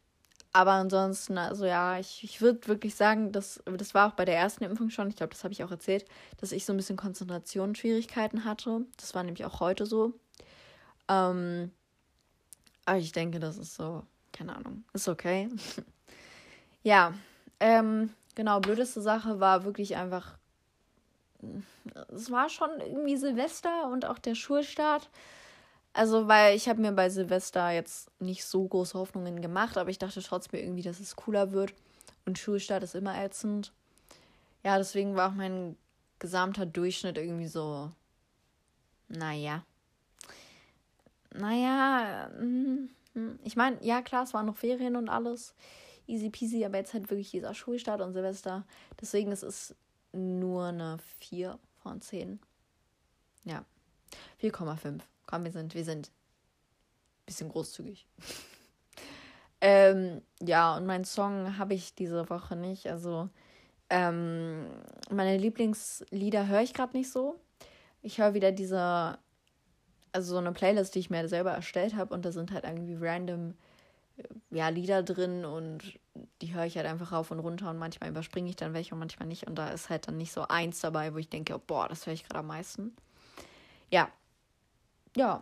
aber 0.54 0.72
ansonsten, 0.72 1.38
also 1.38 1.66
ja, 1.66 2.00
ich, 2.00 2.24
ich 2.24 2.40
würde 2.40 2.68
wirklich 2.68 2.96
sagen, 2.96 3.32
dass, 3.32 3.62
das 3.66 3.94
war 3.94 4.08
auch 4.08 4.16
bei 4.16 4.24
der 4.24 4.38
ersten 4.38 4.64
Impfung 4.64 4.90
schon, 4.90 5.10
ich 5.10 5.16
glaube, 5.16 5.32
das 5.32 5.44
habe 5.44 5.52
ich 5.52 5.64
auch 5.64 5.72
erzählt, 5.72 6.06
dass 6.38 6.54
ich 6.54 6.64
so 6.64 6.72
ein 6.72 6.78
bisschen 6.78 6.96
Konzentrationsschwierigkeiten 6.96 8.46
hatte. 8.46 8.86
Das 8.98 9.16
war 9.16 9.24
nämlich 9.24 9.44
auch 9.44 9.60
heute 9.60 9.86
so. 9.86 10.14
Ähm, 11.10 11.72
aber 12.86 12.98
ich 12.98 13.12
denke, 13.12 13.40
das 13.40 13.58
ist 13.58 13.76
so, 13.76 14.04
keine 14.32 14.56
Ahnung, 14.56 14.84
ist 14.94 15.08
okay. 15.08 15.50
ja, 16.84 17.14
ähm, 17.60 18.14
genau, 18.36 18.60
blödeste 18.60 19.02
Sache 19.02 19.40
war 19.40 19.66
wirklich 19.66 19.96
einfach, 19.96 20.38
es 22.14 22.32
war 22.32 22.50
schon 22.50 22.70
irgendwie 22.80 23.18
Silvester 23.18 23.90
und 23.92 24.06
auch 24.06 24.20
der 24.20 24.36
Schulstart. 24.36 25.10
Also, 25.94 26.28
weil 26.28 26.58
ich 26.58 26.68
habe 26.68 26.82
mir 26.82 26.92
bei 26.92 27.10
Silvester 27.10 27.72
jetzt 27.72 28.10
nicht 28.20 28.44
so 28.44 28.68
große 28.68 29.00
Hoffnungen 29.00 29.42
gemacht, 29.42 29.78
aber 29.78 29.90
ich 29.90 29.98
dachte 29.98 30.22
trotzdem 30.22 30.60
irgendwie, 30.60 30.82
dass 30.82 31.00
es 31.00 31.16
cooler 31.16 31.54
wird. 31.54 31.74
Und 32.26 32.38
Schulstart 32.38 32.84
ist 32.84 32.96
immer 32.96 33.18
ätzend. 33.24 33.72
Ja, 34.64 34.78
deswegen 34.78 35.16
war 35.16 35.30
auch 35.30 35.36
mein 35.36 35.78
gesamter 36.20 36.66
Durchschnitt 36.66 37.18
irgendwie 37.18 37.48
so, 37.48 37.92
naja. 39.08 39.64
Naja, 41.38 42.30
mm, 42.40 42.90
mm. 43.14 43.40
ich 43.44 43.56
meine, 43.56 43.78
ja 43.82 44.02
klar, 44.02 44.24
es 44.24 44.34
waren 44.34 44.46
noch 44.46 44.58
Ferien 44.58 44.96
und 44.96 45.10
alles. 45.10 45.54
Easy 46.08 46.30
peasy, 46.30 46.64
aber 46.66 46.78
jetzt 46.78 46.94
halt 46.94 47.10
wirklich 47.10 47.32
dieser 47.32 47.54
Schulstart 47.54 48.02
und 48.02 48.14
Silvester. 48.14 48.64
Deswegen 49.02 49.32
ist 49.32 49.44
es 49.44 49.76
nur 50.12 50.66
eine 50.66 50.98
4 51.20 51.58
von 51.82 52.00
10. 52.02 52.40
Ja, 53.44 53.66
4,5. 54.42 55.02
Komm, 55.26 55.44
wir 55.44 55.52
sind, 55.52 55.74
wir 55.74 55.84
sind 55.84 56.08
ein 56.08 57.26
bisschen 57.26 57.50
großzügig. 57.50 58.06
ähm, 59.62 60.22
ja, 60.42 60.78
und 60.78 60.86
meinen 60.86 61.06
Song 61.06 61.58
habe 61.58 61.74
ich 61.74 61.96
diese 61.96 62.30
Woche 62.30 62.56
nicht. 62.56 62.88
Also, 62.88 63.30
ähm, 63.90 64.68
meine 65.10 65.38
Lieblingslieder 65.38 66.48
höre 66.48 66.62
ich 66.62 66.74
gerade 66.74 66.96
nicht 66.96 67.12
so. 67.12 67.40
Ich 68.02 68.20
höre 68.20 68.36
wieder 68.36 68.52
diese, 68.52 69.18
also 70.16 70.34
so 70.34 70.38
eine 70.38 70.54
Playlist, 70.54 70.96
die 70.96 71.00
ich 71.00 71.10
mir 71.10 71.28
selber 71.28 71.52
erstellt 71.52 71.96
habe 71.96 72.14
und 72.14 72.26
da 72.26 72.32
sind 72.32 72.52
halt 72.52 72.64
irgendwie 72.64 72.96
random 72.96 73.54
äh, 74.18 74.24
ja, 74.52 74.70
Lieder 74.70 75.04
drin 75.04 75.46
und 75.46 76.00
die 76.42 76.54
höre 76.54 76.66
ich 76.66 76.78
halt 76.78 76.88
einfach 76.88 77.12
rauf 77.12 77.32
und 77.32 77.40
runter 77.40 77.70
und 77.70 77.78
manchmal 77.78 78.10
überspringe 78.10 78.50
ich 78.50 78.56
dann 78.56 78.74
welche 78.74 78.96
und 78.96 79.00
manchmal 79.00 79.28
nicht 79.28 79.48
und 79.48 79.56
da 79.56 79.70
ist 79.70 79.90
halt 79.90 80.08
dann 80.08 80.18
nicht 80.18 80.32
so 80.32 80.48
eins 80.48 80.80
dabei, 80.80 81.14
wo 81.14 81.18
ich 81.18 81.30
denke, 81.30 81.60
boah, 81.60 81.88
das 81.90 82.06
höre 82.06 82.14
ich 82.14 82.24
gerade 82.24 82.40
am 82.40 82.48
meisten. 82.48 82.96
Ja, 83.92 84.10
ja. 85.16 85.42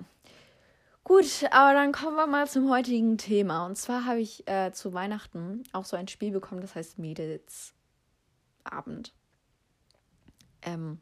Gut, 1.03 1.45
aber 1.51 1.73
dann 1.73 1.91
kommen 1.91 2.15
wir 2.15 2.27
mal 2.27 2.47
zum 2.47 2.69
heutigen 2.69 3.17
Thema. 3.17 3.65
Und 3.65 3.75
zwar 3.77 4.05
habe 4.05 4.21
ich 4.21 4.47
äh, 4.47 4.71
zu 4.71 4.93
Weihnachten 4.93 5.63
auch 5.73 5.83
so 5.83 5.97
ein 5.97 6.07
Spiel 6.07 6.31
bekommen, 6.31 6.61
das 6.61 6.75
heißt 6.75 6.97
Mädelsabend. 6.97 7.73
Ähm. 10.61 10.99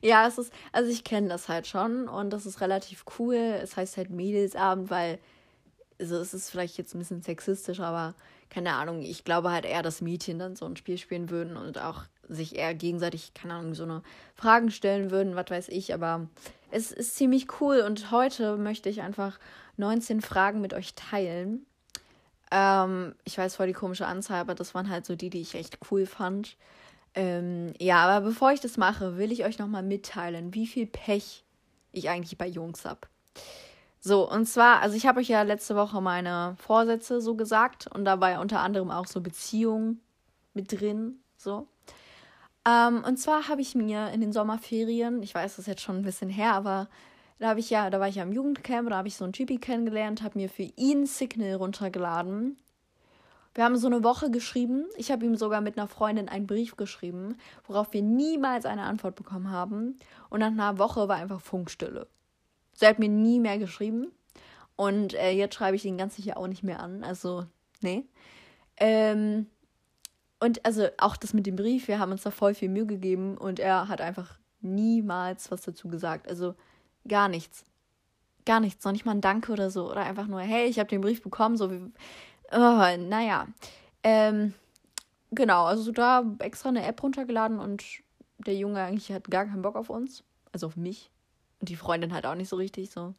Ja, 0.00 0.26
es 0.26 0.38
ist, 0.38 0.52
also 0.72 0.90
ich 0.90 1.04
kenne 1.04 1.28
das 1.28 1.48
halt 1.48 1.66
schon 1.66 2.08
und 2.08 2.30
das 2.30 2.46
ist 2.46 2.60
relativ 2.60 3.04
cool. 3.18 3.34
Es 3.34 3.76
heißt 3.76 3.96
halt 3.96 4.10
Mädelsabend, 4.10 4.90
weil, 4.90 5.18
also 5.98 6.16
es 6.16 6.34
ist 6.34 6.50
vielleicht 6.50 6.78
jetzt 6.78 6.94
ein 6.94 6.98
bisschen 6.98 7.22
sexistisch, 7.22 7.80
aber 7.80 8.14
keine 8.50 8.74
Ahnung, 8.74 9.02
ich 9.02 9.24
glaube 9.24 9.50
halt 9.50 9.64
eher, 9.64 9.82
dass 9.82 10.00
Mädchen 10.00 10.38
dann 10.38 10.56
so 10.56 10.64
ein 10.66 10.76
Spiel 10.76 10.98
spielen 10.98 11.30
würden 11.30 11.56
und 11.56 11.78
auch 11.78 12.04
sich 12.28 12.56
eher 12.56 12.74
gegenseitig, 12.74 13.32
keine 13.34 13.54
Ahnung, 13.54 13.74
so 13.74 13.84
eine 13.84 14.02
Fragen 14.34 14.70
stellen 14.70 15.10
würden, 15.10 15.36
was 15.36 15.50
weiß 15.50 15.68
ich, 15.68 15.94
aber 15.94 16.28
es 16.70 16.92
ist 16.92 17.16
ziemlich 17.16 17.60
cool 17.60 17.80
und 17.80 18.10
heute 18.10 18.56
möchte 18.56 18.88
ich 18.88 19.02
einfach 19.02 19.38
19 19.76 20.20
Fragen 20.20 20.60
mit 20.60 20.74
euch 20.74 20.94
teilen. 20.94 21.66
Ähm, 22.50 23.14
ich 23.24 23.38
weiß 23.38 23.56
voll 23.56 23.66
die 23.66 23.72
komische 23.72 24.06
Anzahl, 24.06 24.40
aber 24.40 24.54
das 24.54 24.74
waren 24.74 24.90
halt 24.90 25.06
so 25.06 25.14
die, 25.16 25.30
die 25.30 25.40
ich 25.40 25.54
echt 25.54 25.78
cool 25.90 26.06
fand. 26.06 26.56
Ähm, 27.18 27.74
ja, 27.80 28.06
aber 28.06 28.24
bevor 28.24 28.52
ich 28.52 28.60
das 28.60 28.76
mache, 28.76 29.18
will 29.18 29.32
ich 29.32 29.44
euch 29.44 29.58
nochmal 29.58 29.82
mitteilen, 29.82 30.54
wie 30.54 30.68
viel 30.68 30.86
Pech 30.86 31.44
ich 31.90 32.08
eigentlich 32.08 32.38
bei 32.38 32.46
Jungs 32.46 32.84
habe. 32.84 33.00
So, 33.98 34.30
und 34.30 34.46
zwar, 34.46 34.80
also 34.82 34.96
ich 34.96 35.04
habe 35.04 35.18
euch 35.18 35.26
ja 35.26 35.42
letzte 35.42 35.74
Woche 35.74 36.00
meine 36.00 36.54
Vorsätze 36.60 37.20
so 37.20 37.34
gesagt 37.34 37.88
und 37.88 38.04
da 38.04 38.20
war 38.20 38.30
ja 38.30 38.40
unter 38.40 38.60
anderem 38.60 38.92
auch 38.92 39.08
so 39.08 39.20
Beziehungen 39.20 40.00
mit 40.54 40.70
drin, 40.70 41.18
so. 41.36 41.66
Ähm, 42.64 43.02
und 43.04 43.16
zwar 43.16 43.48
habe 43.48 43.62
ich 43.62 43.74
mir 43.74 44.10
in 44.12 44.20
den 44.20 44.32
Sommerferien, 44.32 45.20
ich 45.24 45.34
weiß 45.34 45.56
das 45.56 45.60
ist 45.60 45.66
jetzt 45.66 45.82
schon 45.82 45.96
ein 45.96 46.04
bisschen 46.04 46.30
her, 46.30 46.54
aber 46.54 46.88
da 47.40 47.48
habe 47.48 47.58
ich 47.58 47.68
ja, 47.68 47.90
da 47.90 47.98
war 47.98 48.06
ich 48.06 48.14
ja 48.14 48.22
im 48.22 48.32
Jugendcamp, 48.32 48.90
da 48.90 48.96
habe 48.98 49.08
ich 49.08 49.16
so 49.16 49.24
einen 49.24 49.32
Typi 49.32 49.58
kennengelernt, 49.58 50.22
habe 50.22 50.38
mir 50.38 50.48
für 50.48 50.70
ihn 50.76 51.04
Signal 51.04 51.54
runtergeladen. 51.54 52.58
Wir 53.58 53.64
haben 53.64 53.76
so 53.76 53.88
eine 53.88 54.04
Woche 54.04 54.30
geschrieben. 54.30 54.84
Ich 54.96 55.10
habe 55.10 55.24
ihm 55.26 55.34
sogar 55.34 55.60
mit 55.60 55.76
einer 55.76 55.88
Freundin 55.88 56.28
einen 56.28 56.46
Brief 56.46 56.76
geschrieben, 56.76 57.36
worauf 57.66 57.92
wir 57.92 58.02
niemals 58.02 58.64
eine 58.66 58.84
Antwort 58.84 59.16
bekommen 59.16 59.50
haben. 59.50 59.98
Und 60.30 60.38
nach 60.38 60.52
einer 60.52 60.78
Woche 60.78 61.08
war 61.08 61.16
einfach 61.16 61.40
Funkstille. 61.40 62.06
Sie 62.74 62.86
hat 62.86 63.00
mir 63.00 63.08
nie 63.08 63.40
mehr 63.40 63.58
geschrieben. 63.58 64.12
Und 64.76 65.12
äh, 65.14 65.32
jetzt 65.32 65.56
schreibe 65.56 65.74
ich 65.74 65.84
ihn 65.84 65.98
ganz 65.98 66.14
sicher 66.14 66.36
auch 66.36 66.46
nicht 66.46 66.62
mehr 66.62 66.78
an. 66.78 67.02
Also, 67.02 67.46
nee. 67.80 68.04
Ähm, 68.76 69.46
und 70.38 70.64
also 70.64 70.86
auch 70.96 71.16
das 71.16 71.34
mit 71.34 71.44
dem 71.48 71.56
Brief, 71.56 71.88
wir 71.88 71.98
haben 71.98 72.12
uns 72.12 72.22
da 72.22 72.30
voll 72.30 72.54
viel 72.54 72.68
Mühe 72.68 72.86
gegeben 72.86 73.36
und 73.36 73.58
er 73.58 73.88
hat 73.88 74.00
einfach 74.00 74.38
niemals 74.60 75.50
was 75.50 75.62
dazu 75.62 75.88
gesagt. 75.88 76.28
Also 76.28 76.54
gar 77.08 77.28
nichts. 77.28 77.64
Gar 78.46 78.60
nichts, 78.60 78.84
noch 78.84 78.92
nicht 78.92 79.04
mal 79.04 79.16
ein 79.16 79.20
Danke 79.20 79.50
oder 79.50 79.72
so. 79.72 79.90
Oder 79.90 80.04
einfach 80.04 80.28
nur, 80.28 80.42
hey, 80.42 80.68
ich 80.68 80.78
habe 80.78 80.88
den 80.88 81.00
Brief 81.00 81.22
bekommen, 81.22 81.56
so 81.56 81.72
wie. 81.72 81.80
Oh, 82.50 82.96
naja. 82.98 83.46
Ähm, 84.02 84.54
genau, 85.30 85.64
also 85.64 85.92
da 85.92 86.24
extra 86.38 86.68
eine 86.70 86.84
App 86.84 87.02
runtergeladen 87.02 87.58
und 87.58 87.84
der 88.38 88.54
Junge 88.54 88.82
eigentlich 88.82 89.12
hat 89.12 89.30
gar 89.30 89.46
keinen 89.46 89.62
Bock 89.62 89.76
auf 89.76 89.90
uns, 89.90 90.22
also 90.52 90.66
auf 90.66 90.76
mich. 90.76 91.10
Und 91.60 91.68
die 91.68 91.76
Freundin 91.76 92.14
halt 92.14 92.24
auch 92.24 92.34
nicht 92.34 92.48
so 92.48 92.56
richtig 92.56 92.90
so. 92.90 93.14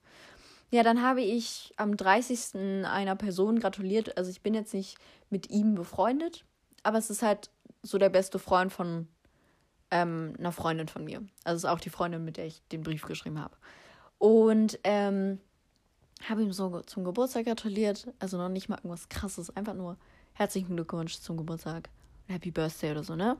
Ja, 0.71 0.83
dann 0.83 1.01
habe 1.01 1.21
ich 1.21 1.73
am 1.77 1.97
30. 1.97 2.85
einer 2.85 3.15
Person 3.15 3.59
gratuliert. 3.59 4.17
Also 4.17 4.29
ich 4.29 4.41
bin 4.41 4.53
jetzt 4.53 4.73
nicht 4.73 4.97
mit 5.29 5.49
ihm 5.49 5.75
befreundet, 5.75 6.45
aber 6.83 6.97
es 6.97 7.09
ist 7.09 7.21
halt 7.21 7.49
so 7.81 7.97
der 7.97 8.09
beste 8.09 8.39
Freund 8.39 8.71
von 8.71 9.07
ähm, 9.91 10.33
einer 10.37 10.51
Freundin 10.51 10.87
von 10.87 11.03
mir. 11.03 11.23
Also 11.43 11.57
es 11.57 11.63
ist 11.63 11.69
auch 11.69 11.79
die 11.79 11.89
Freundin, 11.89 12.23
mit 12.23 12.37
der 12.37 12.45
ich 12.45 12.61
den 12.71 12.83
Brief 12.83 13.03
geschrieben 13.03 13.41
habe. 13.41 13.55
Und 14.19 14.79
ähm, 14.83 15.39
habe 16.27 16.43
ihm 16.43 16.51
so 16.51 16.81
zum 16.81 17.03
Geburtstag 17.03 17.45
gratuliert. 17.45 18.07
Also 18.19 18.37
noch 18.37 18.49
nicht 18.49 18.69
mal 18.69 18.75
irgendwas 18.75 19.09
krasses, 19.09 19.55
einfach 19.55 19.73
nur 19.73 19.97
herzlichen 20.33 20.75
Glückwunsch 20.75 21.19
zum 21.19 21.37
Geburtstag. 21.37 21.89
Happy 22.27 22.51
Birthday 22.51 22.91
oder 22.91 23.03
so, 23.03 23.15
ne? 23.15 23.37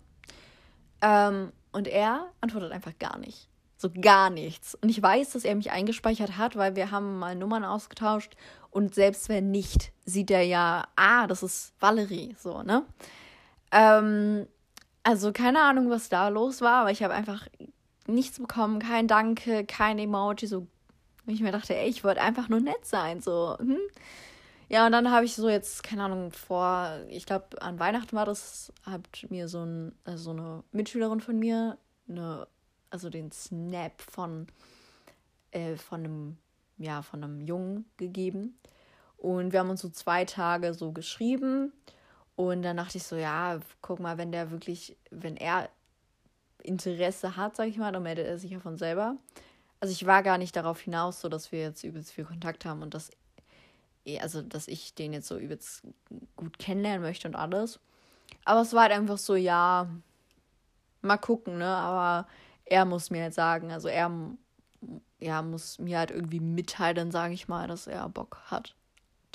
Ähm, 1.02 1.52
und 1.72 1.88
er 1.88 2.32
antwortet 2.42 2.72
einfach 2.72 2.98
gar 3.00 3.18
nicht. 3.18 3.48
So 3.78 3.90
gar 3.90 4.30
nichts. 4.30 4.76
Und 4.76 4.90
ich 4.90 5.02
weiß, 5.02 5.32
dass 5.32 5.46
er 5.46 5.56
mich 5.56 5.72
eingespeichert 5.72 6.38
hat, 6.38 6.56
weil 6.56 6.76
wir 6.76 6.92
haben 6.92 7.20
mal 7.20 7.36
Nummern 7.36 7.64
ausgetauscht. 7.64 8.36
Und 8.72 8.94
selbst 8.94 9.30
wenn 9.30 9.52
nicht, 9.52 9.94
sieht 10.06 10.32
er 10.32 10.44
ja, 10.44 10.86
ah, 10.96 11.28
das 11.28 11.44
ist 11.44 11.74
Valerie, 11.80 12.36
so, 12.38 12.62
ne? 12.62 12.84
Ähm, 13.72 14.48
also 15.04 15.32
keine 15.32 15.62
Ahnung, 15.62 15.90
was 15.90 16.10
da 16.10 16.28
los 16.28 16.62
war, 16.62 16.82
aber 16.82 16.92
ich 16.92 17.04
habe 17.04 17.14
einfach 17.14 17.48
nichts 18.08 18.40
bekommen, 18.40 18.80
kein 18.80 19.08
Danke, 19.08 19.66
kein 19.66 19.98
Emoji, 19.98 20.48
so 20.48 20.68
ich 21.30 21.42
mir 21.42 21.52
dachte, 21.52 21.76
ey, 21.76 21.90
ich 21.90 22.04
wollte 22.04 22.22
einfach 22.22 22.50
nur 22.50 22.60
nett 22.60 22.86
sein, 22.86 23.22
so. 23.22 23.58
Hm? 23.60 23.78
Ja, 24.70 24.86
und 24.86 24.92
dann 24.92 25.10
habe 25.12 25.26
ich 25.26 25.36
so 25.36 25.50
jetzt, 25.50 25.82
keine 25.84 26.04
Ahnung, 26.04 26.32
vor, 26.32 27.00
ich 27.10 27.26
glaube, 27.26 27.60
an 27.62 27.80
Weihnachten 27.80 28.16
war 28.16 28.26
das, 28.26 28.72
hat 28.84 29.02
mir 29.30 29.48
so, 29.48 29.64
ein, 29.64 29.96
also 30.04 30.26
so 30.26 30.30
eine 30.32 30.64
Mitschülerin 30.72 31.22
von 31.22 31.40
mir, 31.40 31.78
eine, 32.08 32.48
also 32.92 33.10
den 33.10 33.32
Snap 33.32 34.00
von, 34.02 34.48
äh, 35.52 35.76
von 35.76 36.00
einem, 36.06 36.38
ja, 36.78 37.02
von 37.02 37.24
einem 37.24 37.42
Jungen 37.42 37.86
gegeben. 37.98 38.60
Und 39.18 39.52
wir 39.52 39.60
haben 39.60 39.70
uns 39.70 39.82
so 39.82 39.90
zwei 39.90 40.24
Tage 40.26 40.74
so 40.74 40.92
geschrieben. 40.92 41.74
Und 42.36 42.62
dann 42.62 42.78
dachte 42.78 42.98
ich 42.98 43.04
so, 43.04 43.16
ja, 43.16 43.60
guck 43.82 44.00
mal, 44.00 44.18
wenn 44.18 44.32
der 44.32 44.52
wirklich, 44.52 44.96
wenn 45.10 45.36
er 45.36 45.70
Interesse 46.64 47.36
hat, 47.36 47.56
sag 47.56 47.68
ich 47.68 47.78
mal, 47.78 47.92
dann 47.92 48.04
meldet 48.04 48.28
er 48.28 48.38
sich 48.38 48.52
ja 48.52 48.60
von 48.60 48.78
selber. 48.78 49.18
Also 49.80 49.92
ich 49.94 50.06
war 50.06 50.24
gar 50.24 50.38
nicht 50.38 50.56
darauf 50.56 50.82
hinaus, 50.82 51.22
so 51.22 51.30
dass 51.30 51.52
wir 51.52 51.62
jetzt 51.62 51.84
übelst 51.84 52.12
viel 52.12 52.26
Kontakt 52.26 52.66
haben 52.66 52.82
und 52.82 52.94
dass, 52.94 53.12
also 54.20 54.42
dass 54.42 54.68
ich 54.68 54.94
den 54.94 55.14
jetzt 55.14 55.28
so 55.28 55.38
übelst 55.38 55.84
gut 56.36 56.60
kennenlernen 56.60 57.02
möchte 57.02 57.28
und 57.28 57.36
alles. 57.36 57.80
Aber 58.46 58.62
es 58.62 58.74
war 58.74 58.84
halt 58.84 58.92
einfach 58.92 59.18
so, 59.18 59.36
ja, 59.36 59.90
mal 61.02 61.18
gucken, 61.18 61.58
ne? 61.60 61.68
Aber 61.68 62.28
er 62.66 62.86
muss 62.86 63.10
mir 63.10 63.24
halt 63.24 63.34
sagen, 63.34 63.72
also 63.72 63.88
er 63.88 64.12
ja, 65.20 65.42
muss 65.42 65.80
mir 65.80 66.00
halt 66.00 66.12
irgendwie 66.12 66.40
mitteilen, 66.40 67.12
sage 67.12 67.34
ich 67.34 67.48
mal, 67.48 67.68
dass 67.68 67.88
er 67.88 68.08
Bock 68.10 68.42
hat, 68.46 68.76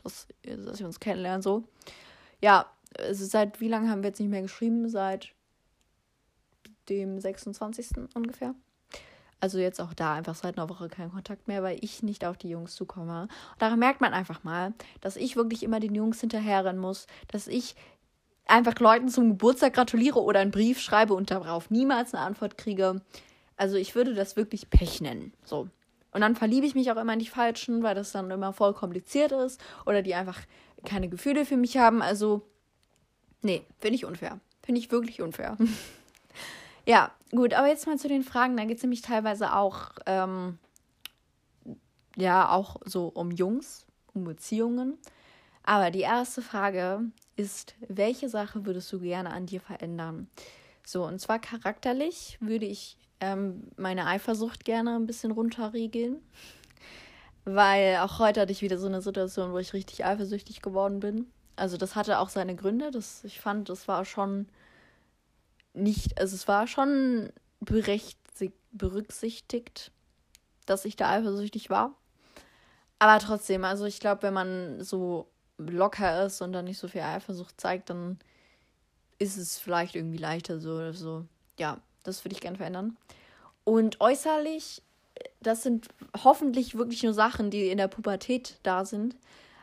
dass, 0.03 0.27
dass 0.43 0.79
wir 0.79 0.87
uns 0.87 1.01
kennenlernen, 1.01 1.43
so. 1.43 1.65
Ja, 2.41 2.67
also 2.99 3.25
seit 3.25 3.61
wie 3.61 3.69
lange 3.69 3.91
haben 3.91 4.03
wir 4.03 4.09
jetzt 4.09 4.21
nicht 4.21 4.31
mehr 4.31 4.43
geschrieben? 4.43 4.89
Seit 4.89 5.35
dem 6.89 7.19
26. 7.21 7.89
ungefähr. 8.15 8.55
Also 9.45 9.59
jetzt 9.59 9.79
auch 9.79 9.93
da 9.93 10.15
einfach 10.15 10.35
seit 10.35 10.57
einer 10.57 10.71
Woche 10.71 10.89
kein 10.89 11.13
Kontakt 11.13 11.49
mehr, 11.49 11.63
weil 11.63 11.77
ich 11.83 12.03
nicht 12.03 12.25
auf 12.25 12.39
die 12.39 12.49
Jungs 12.49 12.75
zukomme. 12.75 13.23
Und 13.25 13.31
daran 13.59 13.79
merkt 13.79 14.01
man 14.01 14.15
einfach 14.15 14.43
mal, 14.43 14.73
dass 15.03 15.17
ich 15.17 15.37
wirklich 15.37 15.63
immer 15.63 15.81
den 15.81 15.95
Jungs 15.95 16.19
hinterherrennen 16.19 16.81
muss, 16.81 17.07
dass 17.29 17.47
ich 17.47 17.77
einfach 18.47 18.81
Leuten 18.81 19.11
zum 19.11 19.29
Geburtstag 19.29 19.75
gratuliere 19.75 20.23
oder 20.23 20.41
einen 20.41 20.51
Brief 20.51 20.81
schreibe 20.81 21.13
und 21.13 21.31
darauf 21.31 21.69
niemals 21.69 22.15
eine 22.15 22.25
Antwort 22.25 22.57
kriege. 22.57 23.03
Also 23.59 23.77
ich 23.77 23.95
würde 23.95 24.15
das 24.15 24.35
wirklich 24.35 24.71
Pech 24.71 25.03
nennen. 25.03 25.35
So. 25.45 25.69
Und 26.11 26.23
dann 26.23 26.37
verliebe 26.37 26.65
ich 26.67 26.75
mich 26.75 26.91
auch 26.91 26.97
immer 26.97 27.13
in 27.13 27.19
die 27.19 27.27
Falschen, 27.27 27.83
weil 27.83 27.95
das 27.95 28.13
dann 28.13 28.31
immer 28.31 28.55
voll 28.55 28.73
kompliziert 28.73 29.33
ist 29.33 29.61
oder 29.85 30.01
die 30.01 30.15
einfach 30.15 30.41
keine 30.87 31.11
Gefühle 31.11 31.45
für 31.45 31.59
mich 31.59 31.77
haben. 31.77 32.01
Also 32.01 32.47
Nee, 33.45 33.63
finde 33.79 33.97
ich 33.97 34.07
unfair. 34.07 34.41
Finde 34.63 34.81
ich 34.81 34.91
wirklich 34.91 35.21
unfair. 35.21 35.57
ja, 36.87 37.11
gut, 37.31 37.55
aber 37.55 37.69
jetzt 37.69 37.87
mal 37.87 37.99
zu 37.99 38.09
den 38.09 38.23
Fragen. 38.23 38.57
Da 38.57 38.65
geht 38.65 38.79
es 38.79 38.83
nämlich 38.83 39.03
teilweise 39.03 39.55
auch, 39.55 39.93
ähm, 40.07 40.59
ja, 42.17 42.49
auch 42.51 42.77
so 42.85 43.09
um 43.09 43.31
Jungs, 43.31 43.87
um 44.13 44.25
Beziehungen. 44.25 44.99
Aber 45.63 45.91
die 45.91 46.01
erste 46.01 46.43
Frage 46.43 47.01
ist, 47.37 47.75
welche 47.89 48.29
Sache 48.29 48.67
würdest 48.67 48.93
du 48.93 49.01
gerne 49.01 49.31
an 49.31 49.47
dir 49.47 49.61
verändern? 49.61 50.29
So, 50.85 51.07
und 51.07 51.19
zwar 51.21 51.39
charakterlich 51.39 52.37
würde 52.41 52.67
ich 52.67 52.99
ähm, 53.21 53.69
meine 53.77 54.07
Eifersucht 54.07 54.65
gerne 54.65 54.97
ein 54.97 55.07
bisschen 55.07 55.31
runterregeln. 55.31 56.21
Weil 57.47 57.99
auch 57.99 58.19
heute 58.19 58.43
hatte 58.43 58.53
ich 58.53 58.63
wieder 58.63 58.79
so 58.79 58.87
eine 58.87 59.03
Situation, 59.03 59.53
wo 59.53 59.59
ich 59.59 59.73
richtig 59.73 60.05
eifersüchtig 60.05 60.63
geworden 60.63 61.01
bin. 61.01 61.27
Also 61.57 61.77
das 61.77 61.95
hatte 61.95 62.19
auch 62.19 62.29
seine 62.29 62.55
Gründe. 62.55 62.91
Das, 62.91 63.25
ich 63.25 63.41
fand, 63.41 63.69
das 63.69 63.89
war 63.89 64.05
schon 64.05 64.47
nicht, 65.75 66.19
also 66.19 66.35
es 66.35 66.49
war 66.49 66.67
schon 66.67 67.31
berücksichtigt, 67.61 69.93
dass 70.67 70.85
ich 70.85 70.97
da 70.97 71.11
eifersüchtig 71.11 71.71
war. 71.71 71.95
Aber 72.99 73.19
trotzdem, 73.19 73.65
also 73.65 73.85
ich 73.85 74.01
glaube, 74.01 74.23
wenn 74.23 74.35
man 74.35 74.83
so 74.83 75.29
locker 75.59 76.27
ist 76.27 76.41
und 76.41 76.53
dann 76.53 76.65
nicht 76.65 76.79
so 76.79 76.89
viel 76.89 77.03
Eifersucht 77.03 77.61
zeigt, 77.61 77.91
dann 77.91 78.19
ist 79.19 79.37
es 79.37 79.59
vielleicht 79.59 79.95
irgendwie 79.95 80.19
leichter 80.19 80.61
so. 80.61 80.93
so. 80.93 81.25
Ja, 81.59 81.79
das 82.03 82.25
würde 82.25 82.35
ich 82.35 82.41
gerne 82.41 82.57
verändern. 82.57 82.97
Und 83.65 84.01
äußerlich, 84.01 84.83
das 85.41 85.63
sind 85.63 85.89
hoffentlich 86.23 86.77
wirklich 86.77 87.03
nur 87.03 87.15
Sachen, 87.15 87.51
die 87.51 87.69
in 87.69 87.79
der 87.79 87.89
Pubertät 87.89 88.59
da 88.63 88.85
sind. 88.85 89.17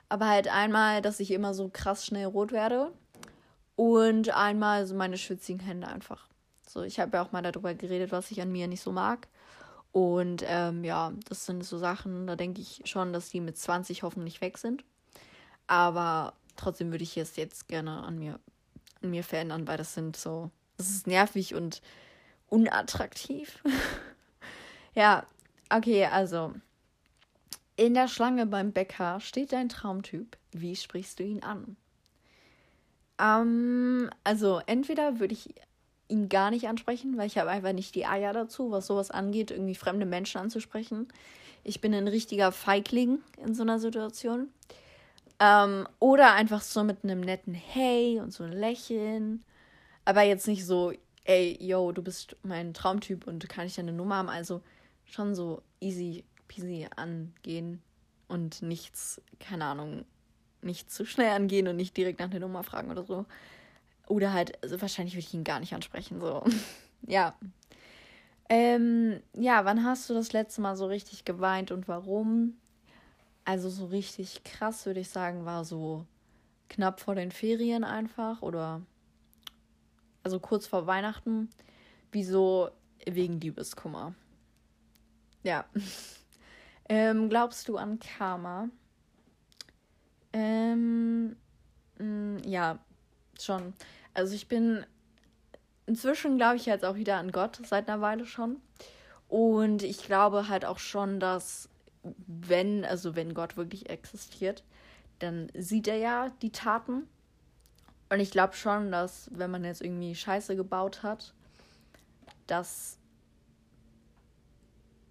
Aber 0.09 0.27
halt 0.27 0.47
einmal, 0.47 1.01
dass 1.01 1.19
ich 1.19 1.31
immer 1.31 1.53
so 1.53 1.69
krass 1.69 2.05
schnell 2.05 2.25
rot 2.25 2.51
werde. 2.51 2.91
Und 3.81 4.29
einmal 4.29 4.85
so 4.85 4.93
meine 4.93 5.17
schwitzigen 5.17 5.59
Hände 5.59 5.87
einfach. 5.87 6.27
So, 6.67 6.83
ich 6.83 6.99
habe 6.99 7.17
ja 7.17 7.23
auch 7.23 7.31
mal 7.31 7.41
darüber 7.41 7.73
geredet, 7.73 8.11
was 8.11 8.29
ich 8.29 8.39
an 8.39 8.51
mir 8.51 8.67
nicht 8.67 8.83
so 8.83 8.91
mag. 8.91 9.27
Und 9.91 10.43
ähm, 10.45 10.83
ja, 10.83 11.11
das 11.27 11.47
sind 11.47 11.65
so 11.65 11.79
Sachen, 11.79 12.27
da 12.27 12.35
denke 12.35 12.61
ich 12.61 12.83
schon, 12.85 13.11
dass 13.11 13.31
die 13.31 13.39
mit 13.39 13.57
20 13.57 14.03
hoffentlich 14.03 14.39
weg 14.39 14.59
sind. 14.59 14.83
Aber 15.65 16.33
trotzdem 16.57 16.91
würde 16.91 17.03
ich 17.03 17.17
es 17.17 17.37
jetzt 17.37 17.69
gerne 17.69 18.03
an 18.03 18.19
mir, 18.19 18.39
an 19.01 19.09
mir 19.09 19.23
verändern, 19.23 19.67
weil 19.67 19.77
das 19.77 19.95
sind 19.95 20.15
so, 20.15 20.51
das 20.77 20.91
ist 20.91 21.07
nervig 21.07 21.55
und 21.55 21.81
unattraktiv. 22.49 23.63
ja, 24.93 25.25
okay, 25.71 26.05
also 26.05 26.53
in 27.77 27.95
der 27.95 28.07
Schlange 28.07 28.45
beim 28.45 28.73
Bäcker 28.73 29.19
steht 29.21 29.53
dein 29.53 29.69
Traumtyp. 29.69 30.37
Wie 30.51 30.75
sprichst 30.75 31.17
du 31.17 31.23
ihn 31.23 31.41
an? 31.41 31.77
Ähm, 33.21 34.09
also 34.23 34.61
entweder 34.65 35.19
würde 35.19 35.33
ich 35.33 35.53
ihn 36.07 36.27
gar 36.27 36.51
nicht 36.51 36.67
ansprechen, 36.67 37.17
weil 37.17 37.27
ich 37.27 37.37
habe 37.37 37.49
einfach 37.49 37.73
nicht 37.73 37.95
die 37.95 38.05
Eier 38.05 38.33
dazu, 38.33 38.71
was 38.71 38.87
sowas 38.87 39.11
angeht, 39.11 39.51
irgendwie 39.51 39.75
fremde 39.75 40.05
Menschen 40.05 40.41
anzusprechen. 40.41 41.07
Ich 41.63 41.79
bin 41.79 41.93
ein 41.93 42.07
richtiger 42.07 42.51
Feigling 42.51 43.19
in 43.37 43.53
so 43.53 43.61
einer 43.61 43.79
Situation. 43.79 44.49
Ähm, 45.39 45.87
oder 45.99 46.33
einfach 46.33 46.61
so 46.61 46.83
mit 46.83 47.03
einem 47.03 47.21
netten 47.21 47.53
Hey 47.53 48.19
und 48.19 48.33
so 48.33 48.43
ein 48.43 48.51
Lächeln. 48.51 49.43
Aber 50.03 50.23
jetzt 50.23 50.47
nicht 50.47 50.65
so, 50.65 50.91
ey, 51.23 51.57
yo, 51.61 51.91
du 51.91 52.01
bist 52.01 52.35
mein 52.43 52.73
Traumtyp 52.73 53.27
und 53.27 53.47
kann 53.47 53.67
ich 53.67 53.75
deine 53.75 53.93
Nummer 53.93 54.17
haben. 54.17 54.29
Also 54.29 54.61
schon 55.05 55.35
so 55.35 55.61
easy 55.79 56.25
peasy 56.47 56.87
angehen 56.95 57.81
und 58.27 58.61
nichts, 58.61 59.21
keine 59.39 59.65
Ahnung, 59.65 60.05
nicht 60.63 60.91
zu 60.91 61.05
schnell 61.05 61.29
angehen 61.29 61.67
und 61.67 61.75
nicht 61.75 61.95
direkt 61.97 62.19
nach 62.19 62.29
der 62.29 62.39
Nummer 62.39 62.63
fragen 62.63 62.91
oder 62.91 63.03
so. 63.03 63.25
Oder 64.07 64.33
halt, 64.33 64.61
also 64.63 64.81
wahrscheinlich 64.81 65.15
würde 65.15 65.25
ich 65.27 65.33
ihn 65.33 65.43
gar 65.43 65.59
nicht 65.59 65.73
ansprechen, 65.73 66.19
so. 66.19 66.43
ja. 67.07 67.35
Ähm, 68.49 69.21
ja, 69.33 69.63
wann 69.65 69.85
hast 69.85 70.09
du 70.09 70.13
das 70.13 70.33
letzte 70.33 70.61
Mal 70.61 70.75
so 70.75 70.85
richtig 70.85 71.23
geweint 71.23 71.71
und 71.71 71.87
warum? 71.87 72.57
Also 73.45 73.69
so 73.69 73.85
richtig 73.85 74.43
krass, 74.43 74.85
würde 74.85 74.99
ich 74.99 75.09
sagen, 75.09 75.45
war 75.45 75.63
so 75.63 76.05
knapp 76.69 76.99
vor 76.99 77.15
den 77.15 77.31
Ferien 77.31 77.83
einfach 77.83 78.41
oder 78.41 78.81
also 80.23 80.39
kurz 80.39 80.67
vor 80.67 80.87
Weihnachten. 80.87 81.49
Wieso? 82.11 82.69
Wegen 83.05 83.39
Liebeskummer. 83.39 84.13
Ja. 85.43 85.65
Ähm, 86.89 87.29
glaubst 87.29 87.69
du 87.69 87.77
an 87.77 87.99
Karma? 87.99 88.67
Ähm, 90.33 91.35
mh, 91.97 92.05
mm, 92.05 92.37
ja, 92.45 92.79
schon. 93.39 93.73
Also 94.13 94.33
ich 94.35 94.47
bin 94.47 94.85
inzwischen 95.85 96.37
glaube 96.37 96.55
ich 96.57 96.65
jetzt 96.65 96.85
auch 96.85 96.95
wieder 96.95 97.17
an 97.17 97.31
Gott 97.31 97.59
seit 97.65 97.89
einer 97.89 98.01
Weile 98.01 98.25
schon. 98.25 98.57
Und 99.27 99.83
ich 99.83 100.03
glaube 100.03 100.47
halt 100.49 100.65
auch 100.65 100.79
schon, 100.79 101.19
dass 101.19 101.69
wenn, 102.03 102.83
also 102.85 103.15
wenn 103.15 103.33
Gott 103.33 103.57
wirklich 103.57 103.89
existiert, 103.89 104.63
dann 105.19 105.49
sieht 105.53 105.87
er 105.87 105.97
ja 105.97 106.29
die 106.41 106.51
Taten. 106.51 107.07
Und 108.09 108.19
ich 108.19 108.31
glaube 108.31 108.53
schon, 108.53 108.91
dass 108.91 109.29
wenn 109.33 109.51
man 109.51 109.63
jetzt 109.63 109.81
irgendwie 109.81 110.15
Scheiße 110.15 110.55
gebaut 110.55 111.03
hat, 111.03 111.33
dass, 112.47 112.97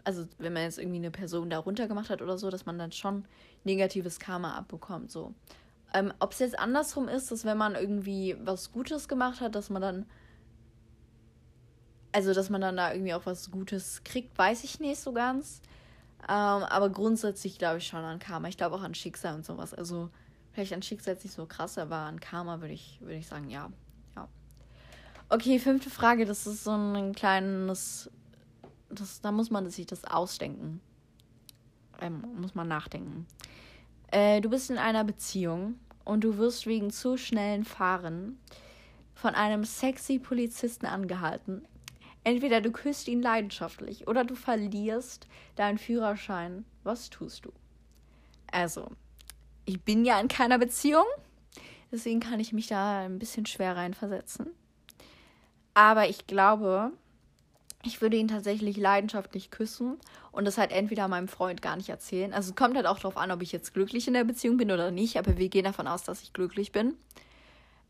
also 0.04 0.26
wenn 0.38 0.52
man 0.52 0.64
jetzt 0.64 0.78
irgendwie 0.78 0.98
eine 0.98 1.10
Person 1.10 1.48
da 1.48 1.58
runtergemacht 1.58 2.10
hat 2.10 2.20
oder 2.20 2.36
so, 2.36 2.50
dass 2.50 2.66
man 2.66 2.78
dann 2.78 2.92
schon 2.92 3.24
negatives 3.64 4.18
Karma 4.18 4.54
abbekommt. 4.54 5.10
So. 5.10 5.34
Ähm, 5.92 6.12
Ob 6.20 6.32
es 6.32 6.38
jetzt 6.38 6.58
andersrum 6.58 7.08
ist, 7.08 7.30
dass 7.30 7.44
wenn 7.44 7.58
man 7.58 7.74
irgendwie 7.74 8.36
was 8.42 8.72
Gutes 8.72 9.08
gemacht 9.08 9.40
hat, 9.40 9.54
dass 9.54 9.70
man 9.70 9.82
dann, 9.82 10.06
also 12.12 12.32
dass 12.32 12.50
man 12.50 12.60
dann 12.60 12.76
da 12.76 12.92
irgendwie 12.92 13.14
auch 13.14 13.26
was 13.26 13.50
Gutes 13.50 14.02
kriegt, 14.04 14.36
weiß 14.38 14.64
ich 14.64 14.80
nicht 14.80 15.00
so 15.00 15.12
ganz. 15.12 15.60
Ähm, 16.28 16.64
aber 16.64 16.90
grundsätzlich 16.90 17.58
glaube 17.58 17.78
ich 17.78 17.86
schon 17.86 18.04
an 18.04 18.18
Karma. 18.18 18.48
Ich 18.48 18.56
glaube 18.56 18.76
auch 18.76 18.82
an 18.82 18.94
Schicksal 18.94 19.34
und 19.34 19.44
sowas. 19.44 19.74
Also 19.74 20.10
vielleicht 20.52 20.72
an 20.72 20.82
Schicksal 20.82 21.14
jetzt 21.14 21.24
nicht 21.24 21.34
so 21.34 21.46
krass, 21.46 21.78
aber 21.78 21.96
an 21.96 22.20
Karma 22.20 22.60
würde 22.60 22.74
ich, 22.74 22.98
würd 23.00 23.18
ich 23.18 23.26
sagen, 23.26 23.48
ja. 23.50 23.70
ja. 24.14 24.28
Okay, 25.28 25.58
fünfte 25.58 25.90
Frage. 25.90 26.26
Das 26.26 26.46
ist 26.46 26.64
so 26.64 26.72
ein 26.72 27.14
kleines. 27.14 28.10
Das, 28.90 29.20
da 29.20 29.32
muss 29.32 29.50
man 29.50 29.70
sich 29.70 29.86
das 29.86 30.04
ausdenken. 30.04 30.80
Ähm, 32.00 32.24
muss 32.40 32.54
man 32.54 32.68
nachdenken. 32.68 33.26
Äh, 34.10 34.40
du 34.40 34.50
bist 34.50 34.70
in 34.70 34.78
einer 34.78 35.04
Beziehung 35.04 35.78
und 36.04 36.24
du 36.24 36.38
wirst 36.38 36.66
wegen 36.66 36.90
zu 36.90 37.16
schnellen 37.16 37.64
Fahren 37.64 38.38
von 39.14 39.34
einem 39.34 39.64
sexy 39.64 40.18
Polizisten 40.18 40.86
angehalten. 40.86 41.66
Entweder 42.24 42.60
du 42.60 42.70
küsst 42.70 43.08
ihn 43.08 43.22
leidenschaftlich 43.22 44.08
oder 44.08 44.24
du 44.24 44.34
verlierst 44.34 45.26
deinen 45.56 45.78
Führerschein. 45.78 46.64
Was 46.82 47.10
tust 47.10 47.44
du? 47.44 47.52
Also, 48.50 48.88
ich 49.64 49.80
bin 49.82 50.04
ja 50.04 50.20
in 50.20 50.28
keiner 50.28 50.58
Beziehung, 50.58 51.04
deswegen 51.92 52.20
kann 52.20 52.40
ich 52.40 52.52
mich 52.52 52.66
da 52.66 53.02
ein 53.02 53.18
bisschen 53.18 53.46
schwer 53.46 53.76
reinversetzen. 53.76 54.48
Aber 55.74 56.08
ich 56.08 56.26
glaube, 56.26 56.92
ich 57.82 58.02
würde 58.02 58.16
ihn 58.16 58.28
tatsächlich 58.28 58.76
leidenschaftlich 58.76 59.50
küssen 59.50 59.98
und 60.32 60.44
das 60.44 60.58
halt 60.58 60.70
entweder 60.70 61.08
meinem 61.08 61.28
Freund 61.28 61.62
gar 61.62 61.76
nicht 61.76 61.88
erzählen. 61.88 62.32
Also 62.34 62.50
es 62.50 62.56
kommt 62.56 62.76
halt 62.76 62.86
auch 62.86 62.98
darauf 62.98 63.16
an, 63.16 63.30
ob 63.30 63.42
ich 63.42 63.52
jetzt 63.52 63.72
glücklich 63.72 64.06
in 64.06 64.14
der 64.14 64.24
Beziehung 64.24 64.58
bin 64.58 64.70
oder 64.70 64.90
nicht, 64.90 65.16
aber 65.16 65.38
wir 65.38 65.48
gehen 65.48 65.64
davon 65.64 65.86
aus, 65.86 66.02
dass 66.02 66.22
ich 66.22 66.32
glücklich 66.32 66.72
bin. 66.72 66.94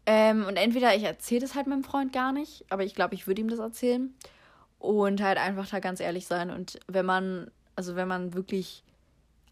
Ähm, 0.06 0.44
und 0.46 0.56
entweder 0.56 0.94
ich 0.94 1.02
erzähle 1.02 1.40
das 1.40 1.54
halt 1.54 1.66
meinem 1.66 1.84
Freund 1.84 2.12
gar 2.12 2.32
nicht, 2.32 2.64
aber 2.70 2.84
ich 2.84 2.94
glaube, 2.94 3.14
ich 3.14 3.26
würde 3.26 3.40
ihm 3.40 3.48
das 3.48 3.58
erzählen. 3.58 4.14
Und 4.78 5.20
halt 5.20 5.38
einfach 5.38 5.68
da 5.68 5.78
ganz 5.78 6.00
ehrlich 6.00 6.26
sein. 6.26 6.50
Und 6.50 6.80
wenn 6.86 7.04
man, 7.04 7.50
also 7.76 7.96
wenn 7.96 8.08
man 8.08 8.32
wirklich 8.32 8.82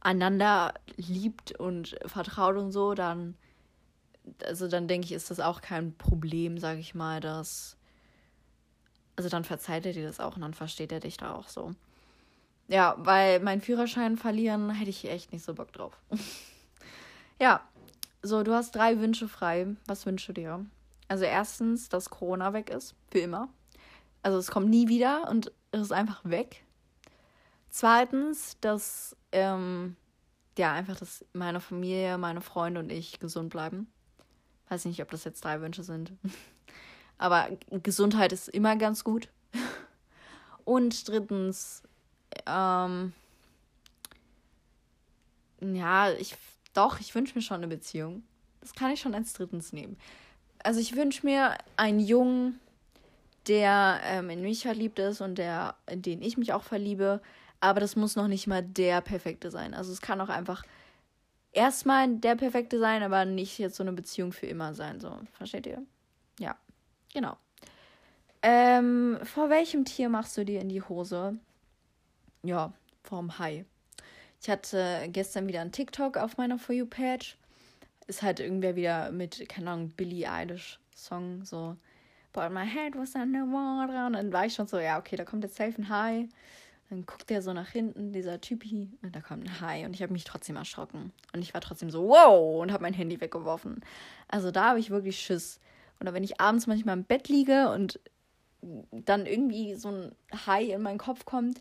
einander 0.00 0.72
liebt 0.96 1.58
und 1.58 1.96
vertraut 2.06 2.56
und 2.56 2.72
so, 2.72 2.94
dann, 2.94 3.36
also 4.44 4.68
dann 4.68 4.88
denke 4.88 5.06
ich, 5.06 5.12
ist 5.12 5.30
das 5.30 5.40
auch 5.40 5.60
kein 5.60 5.94
Problem, 5.96 6.58
sage 6.58 6.80
ich 6.80 6.94
mal, 6.94 7.20
dass, 7.20 7.77
also 9.18 9.28
dann 9.28 9.42
verzeiht 9.42 9.84
er 9.84 9.92
dir 9.92 10.06
das 10.06 10.20
auch 10.20 10.36
und 10.36 10.42
dann 10.42 10.54
versteht 10.54 10.92
er 10.92 11.00
dich 11.00 11.16
da 11.16 11.34
auch 11.34 11.48
so. 11.48 11.74
Ja, 12.68 12.94
weil 12.98 13.40
mein 13.40 13.60
Führerschein 13.60 14.16
verlieren 14.16 14.70
hätte 14.70 14.90
ich 14.90 15.10
echt 15.10 15.32
nicht 15.32 15.44
so 15.44 15.54
Bock 15.54 15.72
drauf. 15.72 16.00
ja, 17.40 17.60
so, 18.22 18.44
du 18.44 18.54
hast 18.54 18.76
drei 18.76 19.00
Wünsche 19.00 19.26
frei. 19.26 19.74
Was 19.86 20.06
wünschst 20.06 20.28
du 20.28 20.34
dir? 20.34 20.64
Also 21.08 21.24
erstens, 21.24 21.88
dass 21.88 22.10
Corona 22.10 22.52
weg 22.52 22.70
ist, 22.70 22.94
für 23.10 23.18
immer. 23.18 23.48
Also 24.22 24.38
es 24.38 24.52
kommt 24.52 24.70
nie 24.70 24.86
wieder 24.86 25.28
und 25.28 25.50
es 25.72 25.80
ist 25.80 25.92
einfach 25.92 26.20
weg. 26.22 26.64
Zweitens, 27.70 28.56
dass 28.60 29.16
ähm, 29.32 29.96
ja 30.56 30.72
einfach, 30.72 30.94
dass 30.94 31.24
meine 31.32 31.58
Familie, 31.58 32.18
meine 32.18 32.40
Freunde 32.40 32.78
und 32.78 32.92
ich 32.92 33.18
gesund 33.18 33.50
bleiben. 33.50 33.92
Weiß 34.68 34.84
nicht, 34.84 35.02
ob 35.02 35.10
das 35.10 35.24
jetzt 35.24 35.44
drei 35.44 35.60
Wünsche 35.60 35.82
sind. 35.82 36.12
Aber 37.18 37.48
Gesundheit 37.82 38.32
ist 38.32 38.48
immer 38.48 38.76
ganz 38.76 39.04
gut. 39.04 39.28
Und 40.64 41.08
drittens, 41.08 41.82
ähm, 42.46 43.12
ja, 45.60 46.12
ich 46.12 46.36
doch, 46.74 47.00
ich 47.00 47.14
wünsche 47.14 47.34
mir 47.34 47.42
schon 47.42 47.56
eine 47.56 47.68
Beziehung. 47.68 48.22
Das 48.60 48.72
kann 48.72 48.92
ich 48.92 49.00
schon 49.00 49.14
als 49.14 49.32
drittens 49.32 49.72
nehmen. 49.72 49.96
Also 50.62 50.78
ich 50.80 50.94
wünsche 50.94 51.26
mir 51.26 51.56
einen 51.76 52.00
Jungen, 52.00 52.60
der 53.48 54.00
ähm, 54.04 54.30
in 54.30 54.42
mich 54.42 54.62
verliebt 54.62 54.98
ist 54.98 55.20
und 55.20 55.36
der, 55.36 55.74
in 55.90 56.02
den 56.02 56.22
ich 56.22 56.36
mich 56.36 56.52
auch 56.52 56.62
verliebe. 56.62 57.20
Aber 57.60 57.80
das 57.80 57.96
muss 57.96 58.14
noch 58.14 58.28
nicht 58.28 58.46
mal 58.46 58.62
der 58.62 59.00
perfekte 59.00 59.50
sein. 59.50 59.74
Also 59.74 59.90
es 59.90 60.00
kann 60.00 60.20
auch 60.20 60.28
einfach 60.28 60.62
erstmal 61.52 62.08
der 62.08 62.36
perfekte 62.36 62.78
sein, 62.78 63.02
aber 63.02 63.24
nicht 63.24 63.58
jetzt 63.58 63.76
so 63.76 63.82
eine 63.82 63.92
Beziehung 63.92 64.32
für 64.32 64.46
immer 64.46 64.74
sein. 64.74 65.00
So, 65.00 65.18
versteht 65.32 65.66
ihr? 65.66 65.82
Ja, 66.38 66.56
genau. 67.12 67.36
Ähm, 68.42 69.18
vor 69.24 69.50
welchem 69.50 69.84
Tier 69.84 70.08
machst 70.08 70.36
du 70.36 70.44
dir 70.44 70.60
in 70.60 70.68
die 70.68 70.82
Hose? 70.82 71.38
Ja, 72.42 72.72
vom 73.02 73.38
Hai. 73.38 73.64
Ich 74.40 74.48
hatte 74.48 75.08
gestern 75.08 75.48
wieder 75.48 75.60
einen 75.60 75.72
TikTok 75.72 76.16
auf 76.16 76.36
meiner 76.36 76.58
For 76.58 76.74
You-Page. 76.74 77.36
Ist 78.06 78.22
halt 78.22 78.40
irgendwer 78.40 78.76
wieder 78.76 79.10
mit, 79.10 79.48
keine 79.48 79.70
Ahnung, 79.70 79.90
Billie 79.90 80.30
Eilish 80.30 80.78
Song, 80.94 81.44
so 81.44 81.76
But 82.32 82.52
my 82.52 82.66
head 82.66 82.96
was 82.96 83.14
underwater. 83.14 84.06
Und 84.06 84.12
dann 84.12 84.32
war 84.32 84.46
ich 84.46 84.54
schon 84.54 84.66
so, 84.66 84.78
ja, 84.78 84.98
okay, 84.98 85.16
da 85.16 85.24
kommt 85.24 85.42
jetzt 85.42 85.56
safe 85.56 85.74
ein 85.78 85.88
Hai. 85.88 86.28
Dann 86.90 87.04
guckt 87.04 87.28
der 87.28 87.42
so 87.42 87.52
nach 87.52 87.68
hinten, 87.68 88.12
dieser 88.12 88.40
Typi, 88.40 88.88
und 89.02 89.14
da 89.14 89.20
kommt 89.20 89.44
ein 89.44 89.60
Hai. 89.60 89.84
Und 89.84 89.94
ich 89.94 90.02
habe 90.02 90.12
mich 90.12 90.24
trotzdem 90.24 90.56
erschrocken. 90.56 91.12
Und 91.32 91.40
ich 91.42 91.52
war 91.52 91.60
trotzdem 91.60 91.90
so, 91.90 92.08
wow, 92.08 92.62
und 92.62 92.72
habe 92.72 92.82
mein 92.82 92.94
Handy 92.94 93.20
weggeworfen. 93.20 93.82
Also 94.28 94.50
da 94.50 94.70
habe 94.70 94.78
ich 94.78 94.90
wirklich 94.90 95.18
Schiss. 95.18 95.60
Oder 96.00 96.14
wenn 96.14 96.24
ich 96.24 96.40
abends 96.40 96.66
manchmal 96.66 96.96
im 96.96 97.04
Bett 97.04 97.28
liege 97.28 97.70
und 97.70 98.00
dann 98.90 99.26
irgendwie 99.26 99.74
so 99.74 99.88
ein 99.88 100.12
Hai 100.46 100.64
in 100.64 100.82
meinen 100.82 100.98
Kopf 100.98 101.24
kommt, 101.24 101.60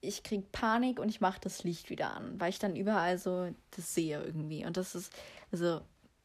ich 0.00 0.22
kriege 0.22 0.44
Panik 0.52 0.98
und 0.98 1.08
ich 1.08 1.20
mache 1.20 1.40
das 1.40 1.64
Licht 1.64 1.90
wieder 1.90 2.14
an, 2.14 2.40
weil 2.40 2.50
ich 2.50 2.58
dann 2.58 2.76
überall 2.76 3.18
so 3.18 3.54
das 3.76 3.94
sehe 3.94 4.22
irgendwie. 4.22 4.64
Und 4.64 4.76
das 4.76 4.94
ist, 4.94 5.12
also 5.52 5.80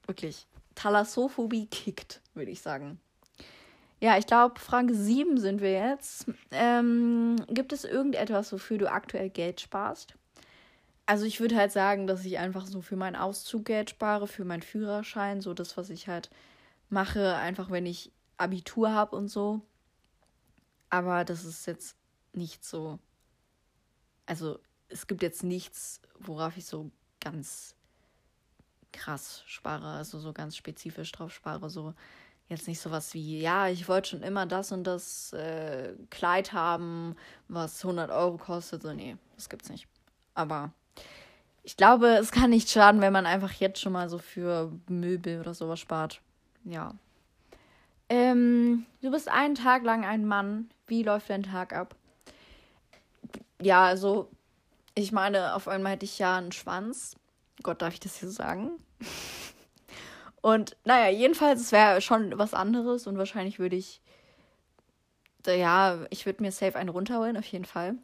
wirklich, 0.06 0.48
Thalassophobie 0.76 1.68
kickt, 1.68 2.22
würde 2.34 2.52
ich 2.52 2.62
sagen. 2.62 3.00
Ja, 4.02 4.18
ich 4.18 4.28
glaube, 4.28 4.60
Frage 4.60 4.94
7 4.94 5.38
sind 5.38 5.62
wir 5.62 5.72
jetzt. 5.72 6.26
Ähm, 6.52 7.38
gibt 7.50 7.74
es 7.74 7.86
irgendetwas, 7.86 8.52
wofür 8.54 8.78
du 8.78 8.92
aktuell 8.92 9.30
Geld 9.30 9.62
sparst? 9.62 10.16
Also 11.06 11.26
ich 11.26 11.40
würde 11.40 11.56
halt 11.56 11.72
sagen, 11.72 12.08
dass 12.08 12.26
ich 12.26 12.38
einfach 12.40 12.66
so 12.66 12.82
für 12.82 12.96
meinen 12.96 13.16
Auszug 13.16 13.66
Geld 13.66 13.90
spare, 13.90 14.28
für 14.28 14.44
meinen 14.44 14.64
Führerschein, 14.64 15.42
so 15.42 15.54
das, 15.54 15.78
was 15.78 15.90
ich 15.90 16.08
halt 16.08 16.30
mache, 16.90 17.36
einfach 17.36 17.70
wenn 17.72 17.86
ich 17.86 18.12
Abitur 18.38 18.92
habe 18.92 19.16
und 19.16 19.28
so. 19.28 19.62
Aber 20.90 21.26
das 21.26 21.46
ist 21.46 21.66
jetzt 21.66 21.96
nicht 22.34 22.64
so 22.64 23.00
also 24.26 24.60
es 24.90 25.08
gibt 25.08 25.22
jetzt 25.22 25.44
nichts, 25.44 26.02
worauf 26.20 26.58
ich 26.58 26.66
so 26.66 26.92
ganz 27.20 27.76
krass 28.92 29.44
spare, 29.46 29.88
also 29.88 30.20
so 30.20 30.32
ganz 30.32 30.56
spezifisch 30.56 31.12
drauf 31.12 31.34
spare, 31.34 31.70
so 31.70 31.94
jetzt 32.48 32.68
nicht 32.68 32.80
sowas 32.80 33.14
wie, 33.14 33.40
ja, 33.42 33.68
ich 33.68 33.88
wollte 33.88 34.10
schon 34.10 34.22
immer 34.22 34.46
das 34.46 34.72
und 34.72 34.84
das 34.84 35.34
äh, 35.34 35.94
Kleid 36.12 36.54
haben, 36.54 37.16
was 37.48 37.84
100 37.84 38.12
Euro 38.12 38.38
kostet, 38.38 38.84
so, 38.84 38.94
nee, 38.94 39.18
das 39.36 39.50
gibt's 39.50 39.70
nicht. 39.70 39.88
Aber 40.36 40.72
ich 41.64 41.76
glaube, 41.76 42.08
es 42.18 42.32
kann 42.32 42.52
nicht 42.52 42.70
schaden, 42.70 43.02
wenn 43.02 43.12
man 43.14 43.26
einfach 43.26 43.52
jetzt 43.54 43.82
schon 43.82 43.94
mal 43.94 44.10
so 44.10 44.20
für 44.20 44.72
Möbel 44.88 45.40
oder 45.40 45.56
sowas 45.56 45.80
spart. 45.80 46.22
Ja. 46.66 46.94
Ähm, 48.10 48.86
du 49.02 49.12
bist 49.12 49.30
einen 49.30 49.56
Tag 49.56 49.84
lang 49.84 50.06
ein 50.06 50.26
Mann. 50.26 50.70
Wie 50.88 51.04
läuft 51.04 51.30
dein 51.30 51.44
Tag 51.44 51.74
ab? 51.74 51.96
ja, 53.62 53.86
also 53.86 54.30
ich 54.94 55.12
meine, 55.12 55.56
auf 55.56 55.68
einmal 55.68 55.94
hätte 55.94 56.06
ich 56.06 56.20
ja 56.20 56.38
einen 56.38 56.52
Schwanz. 56.52 57.16
Gott, 57.64 57.82
darf 57.82 57.94
ich 57.94 58.00
das 58.00 58.18
hier 58.18 58.30
sagen? 58.30 58.72
Und 60.42 60.78
naja, 60.84 61.10
jedenfalls, 61.10 61.60
es 61.60 61.72
wäre 61.72 62.02
schon 62.02 62.38
was 62.38 62.54
anderes 62.54 63.08
und 63.08 63.18
wahrscheinlich 63.18 63.58
würde 63.58 63.76
ich, 63.76 64.00
ja, 65.44 66.06
ich 66.12 66.28
würde 66.28 66.44
mir 66.44 66.52
safe 66.52 66.78
einen 66.78 66.90
runterholen, 66.90 67.36
auf 67.36 67.48
jeden 67.48 67.66
Fall. 67.66 67.96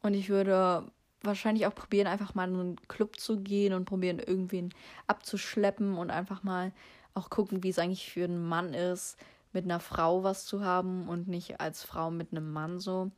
Und 0.00 0.14
ich 0.14 0.30
würde 0.30 0.90
wahrscheinlich 1.20 1.66
auch 1.66 1.74
probieren, 1.74 2.06
einfach 2.06 2.34
mal 2.34 2.48
in 2.48 2.54
einen 2.54 2.88
Club 2.88 3.20
zu 3.20 3.38
gehen 3.38 3.74
und 3.74 3.84
probieren, 3.84 4.18
irgendwen 4.18 4.72
abzuschleppen 5.08 5.98
und 5.98 6.10
einfach 6.10 6.42
mal 6.42 6.72
auch 7.14 7.30
gucken, 7.30 7.62
wie 7.62 7.70
es 7.70 7.78
eigentlich 7.78 8.10
für 8.10 8.24
einen 8.24 8.46
Mann 8.46 8.74
ist, 8.74 9.16
mit 9.52 9.64
einer 9.64 9.80
Frau 9.80 10.24
was 10.24 10.44
zu 10.46 10.64
haben 10.64 11.08
und 11.08 11.28
nicht 11.28 11.60
als 11.60 11.82
Frau 11.82 12.10
mit 12.10 12.32
einem 12.32 12.52
Mann 12.52 12.80
so. 12.80 13.10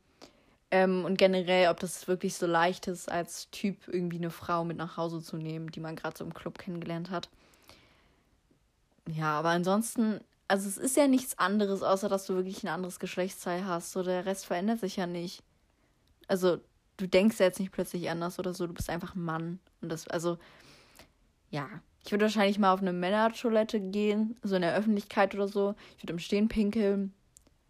Ähm, 0.69 1.05
und 1.05 1.17
generell, 1.17 1.69
ob 1.69 1.79
das 1.79 2.07
wirklich 2.07 2.35
so 2.35 2.45
leicht 2.45 2.87
ist, 2.87 3.09
als 3.09 3.49
Typ 3.51 3.87
irgendwie 3.87 4.17
eine 4.17 4.29
Frau 4.29 4.65
mit 4.65 4.77
nach 4.77 4.97
Hause 4.97 5.21
zu 5.21 5.37
nehmen, 5.37 5.71
die 5.71 5.79
man 5.79 5.95
gerade 5.95 6.17
so 6.17 6.25
im 6.25 6.33
Club 6.33 6.57
kennengelernt 6.59 7.09
hat. 7.09 7.29
Ja, 9.07 9.39
aber 9.39 9.49
ansonsten, 9.49 10.19
also 10.47 10.67
es 10.67 10.77
ist 10.77 10.97
ja 10.97 11.07
nichts 11.07 11.39
anderes, 11.39 11.83
außer 11.83 12.09
dass 12.09 12.25
du 12.25 12.35
wirklich 12.35 12.63
ein 12.63 12.69
anderes 12.69 12.99
Geschlechtsteil 12.99 13.65
hast. 13.65 13.91
So, 13.93 14.03
der 14.03 14.25
Rest 14.25 14.45
verändert 14.45 14.81
sich 14.81 14.97
ja 14.97 15.07
nicht. 15.07 15.41
Also, 16.27 16.59
du 16.97 17.07
denkst 17.07 17.39
ja 17.39 17.45
jetzt 17.45 17.59
nicht 17.59 17.71
plötzlich 17.71 18.09
anders 18.09 18.37
oder 18.37 18.53
so, 18.53 18.67
du 18.67 18.73
bist 18.73 18.89
einfach 18.89 19.15
ein 19.15 19.23
Mann. 19.23 19.59
Und 19.81 19.89
das, 19.89 20.07
also, 20.07 20.37
ja. 21.49 21.69
Ich 22.05 22.11
würde 22.11 22.25
wahrscheinlich 22.25 22.59
mal 22.59 22.73
auf 22.73 22.81
eine 22.81 22.93
Männertoilette 22.93 23.79
gehen, 23.79 24.37
so 24.41 24.55
in 24.55 24.61
der 24.61 24.75
Öffentlichkeit 24.75 25.35
oder 25.35 25.47
so. 25.47 25.75
Ich 25.97 26.03
würde 26.03 26.13
im 26.13 26.19
Stehen 26.19 26.47
pinkeln. 26.47 27.13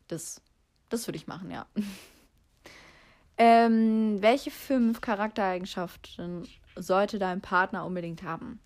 Das 0.07 0.41
Das 0.89 1.07
würde 1.07 1.17
ich 1.17 1.27
machen, 1.27 1.51
ja. 1.51 1.65
ähm, 3.37 4.21
welche 4.21 4.51
fünf 4.51 5.01
Charaktereigenschaften 5.01 6.47
sollte 6.75 7.19
dein 7.19 7.41
Partner 7.41 7.85
unbedingt 7.85 8.23
haben? 8.23 8.59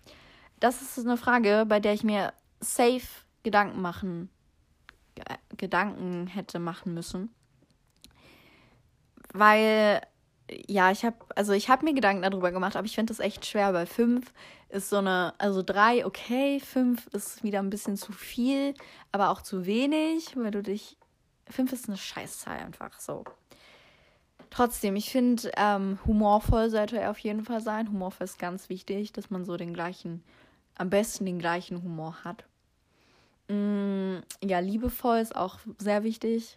Das 0.60 0.82
ist 0.82 0.98
eine 0.98 1.16
Frage, 1.16 1.64
bei 1.66 1.80
der 1.80 1.94
ich 1.94 2.04
mir 2.04 2.32
safe 2.60 3.06
Gedanken 3.42 3.82
machen, 3.82 4.30
Gedanken 5.56 6.26
hätte 6.26 6.58
machen 6.58 6.94
müssen. 6.94 7.34
Weil, 9.32 10.02
ja, 10.50 10.90
ich 10.90 11.04
habe, 11.04 11.16
also 11.36 11.52
ich 11.52 11.68
habe 11.68 11.84
mir 11.84 11.94
Gedanken 11.94 12.22
darüber 12.22 12.52
gemacht, 12.52 12.76
aber 12.76 12.86
ich 12.86 12.94
finde 12.94 13.12
das 13.12 13.20
echt 13.20 13.46
schwer, 13.46 13.72
weil 13.74 13.86
fünf 13.86 14.32
ist 14.68 14.90
so 14.90 14.96
eine, 14.96 15.34
also 15.38 15.62
drei 15.62 16.04
okay, 16.06 16.60
fünf 16.60 17.06
ist 17.08 17.42
wieder 17.42 17.60
ein 17.60 17.70
bisschen 17.70 17.96
zu 17.96 18.12
viel, 18.12 18.74
aber 19.12 19.30
auch 19.30 19.42
zu 19.42 19.66
wenig, 19.66 20.36
weil 20.36 20.50
du 20.50 20.62
dich, 20.62 20.96
fünf 21.48 21.72
ist 21.72 21.88
eine 21.88 21.96
Scheißzahl 21.96 22.58
einfach 22.58 22.98
so. 22.98 23.24
Trotzdem, 24.50 24.96
ich 24.96 25.10
finde, 25.10 25.50
ähm, 25.56 25.98
humorvoll 26.04 26.68
sollte 26.68 26.98
er 26.98 27.10
auf 27.10 27.18
jeden 27.18 27.44
Fall 27.44 27.62
sein. 27.62 27.88
Humorvoll 27.88 28.26
ist 28.26 28.38
ganz 28.38 28.68
wichtig, 28.68 29.12
dass 29.12 29.30
man 29.30 29.46
so 29.46 29.56
den 29.56 29.72
gleichen, 29.72 30.22
am 30.74 30.90
besten 30.90 31.24
den 31.24 31.38
gleichen 31.38 31.82
Humor 31.82 32.16
hat. 32.22 32.44
Mm, 33.48 34.18
ja, 34.42 34.58
liebevoll 34.58 35.18
ist 35.18 35.34
auch 35.34 35.58
sehr 35.78 36.04
wichtig. 36.04 36.56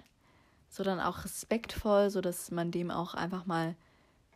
So 0.75 0.83
dann 0.83 0.99
auch 0.99 1.23
respektvoll, 1.23 2.09
so 2.09 2.19
dass 2.19 2.51
man 2.51 2.69
dem 2.69 2.91
auch 2.91 3.13
einfach 3.13 3.45
mal 3.45 3.75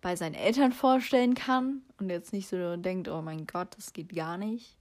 bei 0.01 0.15
seinen 0.15 0.35
Eltern 0.35 0.71
vorstellen 0.71 1.33
kann 1.35 1.81
und 1.99 2.09
jetzt 2.09 2.31
nicht 2.31 2.47
so 2.47 2.77
denkt, 2.77 3.09
oh 3.09 3.21
mein 3.21 3.45
Gott, 3.45 3.75
das 3.75 3.91
geht 3.91 4.15
gar 4.15 4.37
nicht. 4.37 4.77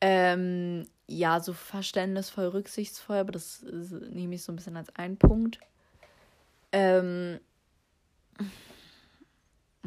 Ähm, 0.00 0.88
ja, 1.06 1.38
so 1.38 1.52
verständnisvoll, 1.52 2.48
rücksichtsvoll, 2.48 3.18
aber 3.18 3.30
das 3.30 3.62
nehme 3.62 4.34
ich 4.34 4.42
so 4.42 4.50
ein 4.50 4.56
bisschen 4.56 4.76
als 4.76 4.92
einen 4.96 5.18
Punkt. 5.18 5.60
Ähm, 6.72 7.38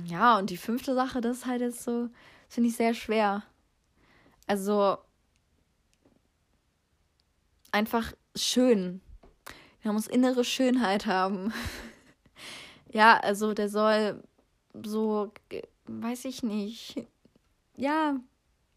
ja, 0.05 0.37
und 0.37 0.49
die 0.49 0.55
fünfte 0.55 0.95
Sache, 0.95 1.19
das 1.19 1.39
ist 1.39 1.45
halt 1.45 1.59
jetzt 1.59 1.83
so, 1.83 2.07
finde 2.47 2.69
ich 2.69 2.77
sehr 2.77 2.93
schwer. 2.93 3.43
Also, 4.47 4.97
einfach 7.73 8.13
schön. 8.33 9.01
Er 9.83 9.93
muss 9.93 10.07
innere 10.07 10.43
Schönheit 10.43 11.05
haben. 11.05 11.53
ja, 12.91 13.17
also 13.19 13.53
der 13.53 13.69
soll 13.69 14.23
so, 14.73 15.31
weiß 15.85 16.25
ich 16.25 16.43
nicht. 16.43 17.05
Ja, 17.75 18.19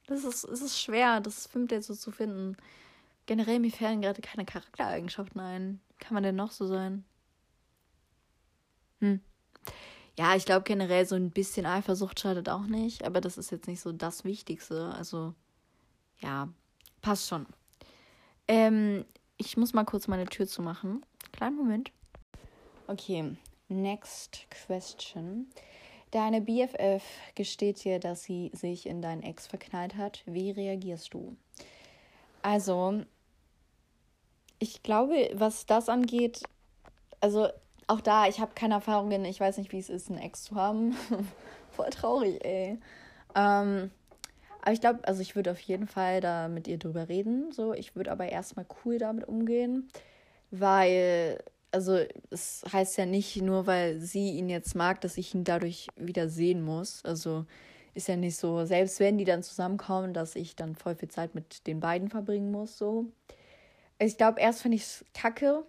das 0.07 0.25
ist, 0.25 0.45
es 0.45 0.61
ist 0.61 0.81
schwer, 0.81 1.21
das 1.21 1.47
Fünfte 1.47 1.77
jetzt 1.77 1.87
so 1.87 1.95
zu 1.95 2.11
finden. 2.11 2.57
Generell, 3.27 3.61
mir 3.61 3.71
fällen 3.71 4.03
gerade 4.03 4.21
keine 4.21 4.45
Charaktereigenschaften 4.45 5.41
ein. 5.41 5.81
Kann 5.99 6.15
man 6.15 6.23
denn 6.23 6.37
noch 6.37 6.51
so 6.51 6.67
sein? 6.67 7.05
Hm. 9.01 9.21
Ja, 10.19 10.35
ich 10.37 10.45
glaube 10.45 10.65
generell 10.65 11.07
so 11.07 11.15
ein 11.15 11.31
bisschen 11.31 11.65
Eifersucht 11.65 12.21
schadet 12.21 12.49
auch 12.49 12.67
nicht, 12.67 13.05
aber 13.05 13.21
das 13.21 13.39
ist 13.39 13.51
jetzt 13.51 13.69
nicht 13.69 13.81
so 13.81 13.93
das 13.93 14.25
Wichtigste. 14.25 14.93
Also, 14.95 15.35
ja, 16.19 16.49
passt 17.01 17.29
schon. 17.29 17.47
Ähm, 18.49 19.05
ich 19.40 19.57
muss 19.57 19.72
mal 19.72 19.85
kurz 19.85 20.07
meine 20.07 20.26
Tür 20.26 20.46
zumachen. 20.46 21.05
Kleinen 21.33 21.57
Moment. 21.57 21.90
Okay, 22.87 23.37
next 23.68 24.46
question. 24.66 25.50
Deine 26.11 26.42
BFF 26.42 27.03
gesteht 27.35 27.83
dir, 27.85 28.00
dass 28.00 28.22
sie 28.22 28.50
sich 28.53 28.87
in 28.87 29.00
deinen 29.00 29.22
Ex 29.22 29.46
verknallt 29.46 29.96
hat. 29.96 30.22
Wie 30.26 30.50
reagierst 30.50 31.14
du? 31.14 31.37
Also, 32.42 33.03
ich 34.59 34.83
glaube, 34.83 35.31
was 35.35 35.64
das 35.64 35.88
angeht, 35.88 36.42
also 37.20 37.48
auch 37.87 38.00
da, 38.00 38.26
ich 38.26 38.40
habe 38.40 38.53
keine 38.55 38.74
Erfahrungen, 38.74 39.24
ich 39.24 39.40
weiß 39.40 39.57
nicht, 39.57 39.72
wie 39.72 39.79
es 39.79 39.88
ist, 39.88 40.11
einen 40.11 40.18
Ex 40.18 40.42
zu 40.42 40.55
haben. 40.55 40.94
Voll 41.70 41.90
traurig, 41.90 42.44
ey. 42.44 42.79
Ähm, 43.35 43.90
aber 44.62 44.73
ich 44.73 44.81
glaube, 44.81 45.01
also 45.07 45.20
ich 45.23 45.37
würde 45.37 45.51
auf 45.51 45.61
jeden 45.61 45.87
Fall 45.87 46.20
da 46.20 46.49
mit 46.49 46.68
ihr 46.68 46.79
drüber 46.79 47.09
reden. 47.09 47.53
So, 47.53 47.73
ich 47.73 47.96
würde 47.96 48.12
aber 48.12 48.29
erstmal 48.29 48.66
cool 48.85 48.99
damit 48.99 49.27
umgehen, 49.27 49.88
weil, 50.51 51.42
also 51.73 51.99
es 52.31 52.62
heißt 52.70 52.99
ja 52.99 53.07
nicht 53.07 53.40
nur, 53.40 53.66
weil 53.66 54.01
sie 54.01 54.33
ihn 54.33 54.49
jetzt 54.49 54.75
mag, 54.75 55.01
dass 55.01 55.16
ich 55.16 55.35
ihn 55.35 55.44
dadurch 55.44 55.88
wieder 55.96 56.29
sehen 56.29 56.62
muss. 56.62 57.05
Also 57.05 57.46
ist 57.94 58.09
ja 58.09 58.16
nicht 58.16 58.37
so, 58.37 58.64
selbst 58.64 59.01
wenn 59.01 59.18
die 59.18 59.25
dann 59.25 59.42
zusammenkommen, 59.42 60.14
dass 60.14 60.37
ich 60.37 60.57
dann 60.57 60.77
voll 60.77 60.94
viel 60.94 61.09
Zeit 61.09 61.35
mit 61.35 61.66
den 61.66 61.81
beiden 61.81 62.09
verbringen 62.09 62.51
muss. 62.51 62.79
So. 62.79 63.07
Ich 63.99 64.16
glaube, 64.16 64.40
erst 64.40 64.62
finde 64.62 64.77
ich 64.77 64.83
es 64.83 65.05
kacke, 65.14 65.64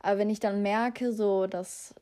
aber 0.00 0.18
wenn 0.18 0.30
ich 0.30 0.40
dann 0.40 0.62
merke, 0.62 1.12
so, 1.12 1.46
dass, 1.46 1.94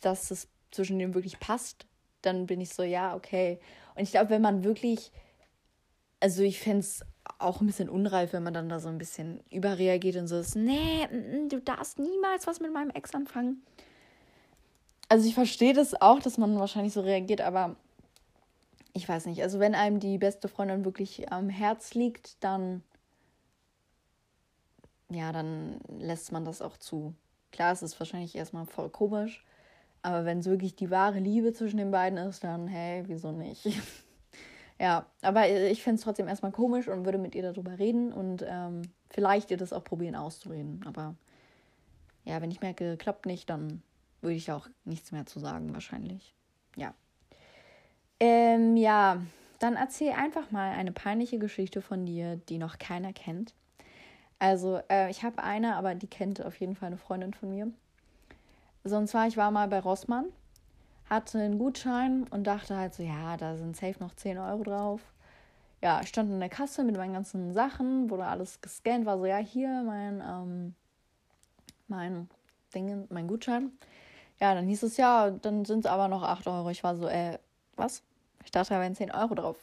dass 0.00 0.30
es 0.30 0.48
zwischen 0.70 0.98
denen 0.98 1.14
wirklich 1.14 1.38
passt, 1.40 1.86
dann 2.22 2.46
bin 2.46 2.60
ich 2.60 2.70
so, 2.70 2.82
ja, 2.82 3.14
okay. 3.14 3.58
Und 3.94 4.02
ich 4.02 4.12
glaube, 4.12 4.30
wenn 4.30 4.42
man 4.42 4.64
wirklich 4.64 5.10
also 6.20 6.42
ich 6.42 6.60
fände 6.60 6.80
es 6.80 7.04
auch 7.38 7.60
ein 7.60 7.66
bisschen 7.66 7.88
unreif, 7.88 8.32
wenn 8.32 8.42
man 8.42 8.54
dann 8.54 8.68
da 8.68 8.80
so 8.80 8.88
ein 8.88 8.98
bisschen 8.98 9.40
überreagiert 9.50 10.16
und 10.16 10.28
so 10.28 10.38
ist, 10.38 10.56
nee, 10.56 11.06
du 11.48 11.60
darfst 11.60 11.98
niemals 11.98 12.46
was 12.46 12.60
mit 12.60 12.72
meinem 12.72 12.90
Ex 12.90 13.14
anfangen. 13.14 13.62
Also 15.08 15.26
ich 15.26 15.34
verstehe 15.34 15.72
das 15.72 16.00
auch, 16.00 16.20
dass 16.20 16.38
man 16.38 16.58
wahrscheinlich 16.58 16.92
so 16.92 17.00
reagiert, 17.00 17.40
aber 17.40 17.76
ich 18.92 19.08
weiß 19.08 19.26
nicht. 19.26 19.42
Also 19.42 19.58
wenn 19.58 19.74
einem 19.74 19.98
die 19.98 20.18
beste 20.18 20.48
Freundin 20.48 20.84
wirklich 20.84 21.32
am 21.32 21.48
Herz 21.48 21.94
liegt, 21.94 22.42
dann 22.44 22.82
ja, 25.10 25.32
dann 25.32 25.80
lässt 25.98 26.30
man 26.30 26.44
das 26.44 26.62
auch 26.62 26.76
zu. 26.76 27.14
Klar, 27.50 27.72
es 27.72 27.82
ist 27.82 27.98
wahrscheinlich 27.98 28.36
erstmal 28.36 28.66
voll 28.66 28.88
komisch, 28.90 29.44
aber 30.02 30.24
wenn 30.24 30.38
es 30.38 30.46
wirklich 30.46 30.76
die 30.76 30.90
wahre 30.90 31.18
Liebe 31.18 31.52
zwischen 31.52 31.78
den 31.78 31.90
beiden 31.90 32.18
ist, 32.18 32.44
dann 32.44 32.68
hey, 32.68 33.02
wieso 33.06 33.32
nicht? 33.32 33.66
Ja, 34.80 35.04
aber 35.20 35.46
ich 35.46 35.82
finde 35.82 35.96
es 35.96 36.04
trotzdem 36.04 36.26
erstmal 36.26 36.52
komisch 36.52 36.88
und 36.88 37.04
würde 37.04 37.18
mit 37.18 37.34
ihr 37.34 37.42
darüber 37.42 37.78
reden 37.78 38.14
und 38.14 38.42
ähm, 38.48 38.80
vielleicht 39.10 39.50
ihr 39.50 39.58
das 39.58 39.74
auch 39.74 39.84
probieren 39.84 40.16
auszureden. 40.16 40.80
Aber 40.86 41.16
ja, 42.24 42.40
wenn 42.40 42.50
ich 42.50 42.62
merke, 42.62 42.96
klappt 42.96 43.26
nicht, 43.26 43.50
dann 43.50 43.82
würde 44.22 44.36
ich 44.36 44.50
auch 44.50 44.68
nichts 44.84 45.12
mehr 45.12 45.26
zu 45.26 45.38
sagen, 45.38 45.74
wahrscheinlich. 45.74 46.34
Ja. 46.76 46.94
Ähm, 48.20 48.74
ja, 48.78 49.20
dann 49.58 49.76
erzähl 49.76 50.12
einfach 50.12 50.50
mal 50.50 50.72
eine 50.72 50.92
peinliche 50.92 51.38
Geschichte 51.38 51.82
von 51.82 52.06
dir, 52.06 52.36
die 52.36 52.56
noch 52.56 52.78
keiner 52.78 53.12
kennt. 53.12 53.52
Also, 54.38 54.80
äh, 54.90 55.10
ich 55.10 55.22
habe 55.22 55.42
eine, 55.42 55.76
aber 55.76 55.94
die 55.94 56.06
kennt 56.06 56.42
auf 56.42 56.58
jeden 56.58 56.74
Fall 56.74 56.86
eine 56.86 56.96
Freundin 56.96 57.34
von 57.34 57.50
mir. 57.50 57.70
So, 58.84 58.96
und 58.96 59.08
zwar, 59.08 59.26
ich 59.26 59.36
war 59.36 59.50
mal 59.50 59.68
bei 59.68 59.80
Rossmann 59.80 60.32
hatte 61.10 61.40
einen 61.40 61.58
Gutschein 61.58 62.24
und 62.30 62.44
dachte 62.46 62.76
halt 62.76 62.94
so, 62.94 63.02
ja, 63.02 63.36
da 63.36 63.56
sind 63.56 63.76
safe 63.76 63.96
noch 63.98 64.14
10 64.14 64.38
Euro 64.38 64.62
drauf. 64.62 65.00
Ja, 65.82 66.00
ich 66.02 66.08
stand 66.08 66.30
in 66.30 66.40
der 66.40 66.48
Kasse 66.48 66.84
mit 66.84 66.96
meinen 66.96 67.14
ganzen 67.14 67.52
Sachen, 67.52 68.10
wurde 68.10 68.26
alles 68.26 68.60
gescannt, 68.60 69.06
war 69.06 69.18
so, 69.18 69.26
ja, 69.26 69.38
hier 69.38 69.82
mein, 69.84 70.22
ähm, 70.26 70.74
mein 71.88 72.28
Ding, 72.74 73.06
mein 73.10 73.26
Gutschein. 73.26 73.72
Ja, 74.40 74.54
dann 74.54 74.66
hieß 74.66 74.84
es 74.84 74.96
ja, 74.96 75.30
dann 75.30 75.64
sind 75.64 75.80
es 75.80 75.86
aber 75.86 76.08
noch 76.08 76.22
8 76.22 76.46
Euro. 76.46 76.70
Ich 76.70 76.84
war 76.84 76.96
so, 76.96 77.08
äh, 77.08 77.38
was? 77.76 78.02
Ich 78.44 78.50
dachte, 78.50 78.74
da 78.74 78.80
wären 78.80 78.94
10 78.94 79.10
Euro 79.10 79.34
drauf. 79.34 79.56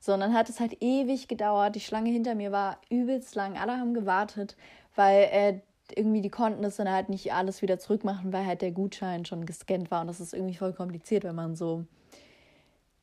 So, 0.00 0.14
und 0.14 0.20
dann 0.20 0.34
hat 0.34 0.48
es 0.48 0.60
halt 0.60 0.82
ewig 0.82 1.28
gedauert. 1.28 1.74
Die 1.74 1.80
Schlange 1.80 2.10
hinter 2.10 2.34
mir 2.34 2.52
war 2.52 2.78
übelst 2.90 3.34
lang. 3.34 3.56
Alle 3.58 3.78
haben 3.78 3.94
gewartet, 3.94 4.56
weil 4.94 5.22
äh, 5.32 5.60
irgendwie, 5.96 6.20
die 6.20 6.30
konnten 6.30 6.62
das 6.62 6.76
dann 6.76 6.90
halt 6.90 7.08
nicht 7.08 7.32
alles 7.32 7.62
wieder 7.62 7.78
zurückmachen, 7.78 8.32
weil 8.32 8.46
halt 8.46 8.62
der 8.62 8.72
Gutschein 8.72 9.24
schon 9.24 9.46
gescannt 9.46 9.90
war. 9.90 10.02
Und 10.02 10.08
das 10.08 10.20
ist 10.20 10.34
irgendwie 10.34 10.56
voll 10.56 10.72
kompliziert, 10.72 11.24
wenn 11.24 11.34
man 11.34 11.56
so, 11.56 11.84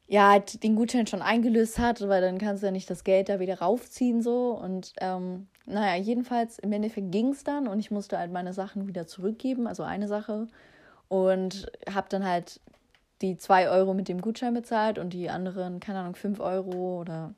ja, 0.07 0.29
halt 0.31 0.63
den 0.63 0.75
Gutschein 0.75 1.07
schon 1.07 1.21
eingelöst 1.21 1.79
hat, 1.79 2.07
weil 2.07 2.21
dann 2.21 2.37
kannst 2.37 2.63
du 2.63 2.67
ja 2.67 2.71
nicht 2.71 2.89
das 2.89 3.03
Geld 3.03 3.29
da 3.29 3.39
wieder 3.39 3.59
raufziehen 3.59 4.21
so. 4.21 4.51
Und 4.51 4.93
ähm, 5.01 5.47
naja, 5.65 6.01
jedenfalls 6.01 6.59
im 6.59 6.71
Endeffekt 6.71 7.11
ging 7.11 7.29
es 7.29 7.43
dann 7.43 7.67
und 7.67 7.79
ich 7.79 7.91
musste 7.91 8.17
halt 8.17 8.31
meine 8.31 8.53
Sachen 8.53 8.87
wieder 8.87 9.07
zurückgeben, 9.07 9.67
also 9.67 9.83
eine 9.83 10.07
Sache. 10.07 10.47
Und 11.07 11.71
habe 11.91 12.07
dann 12.09 12.25
halt 12.25 12.59
die 13.21 13.37
zwei 13.37 13.69
Euro 13.69 13.93
mit 13.93 14.07
dem 14.07 14.21
Gutschein 14.21 14.53
bezahlt 14.53 14.99
und 14.99 15.13
die 15.13 15.29
anderen, 15.29 15.79
keine 15.79 15.99
Ahnung, 15.99 16.15
fünf 16.15 16.39
Euro 16.39 16.99
oder 16.99 17.33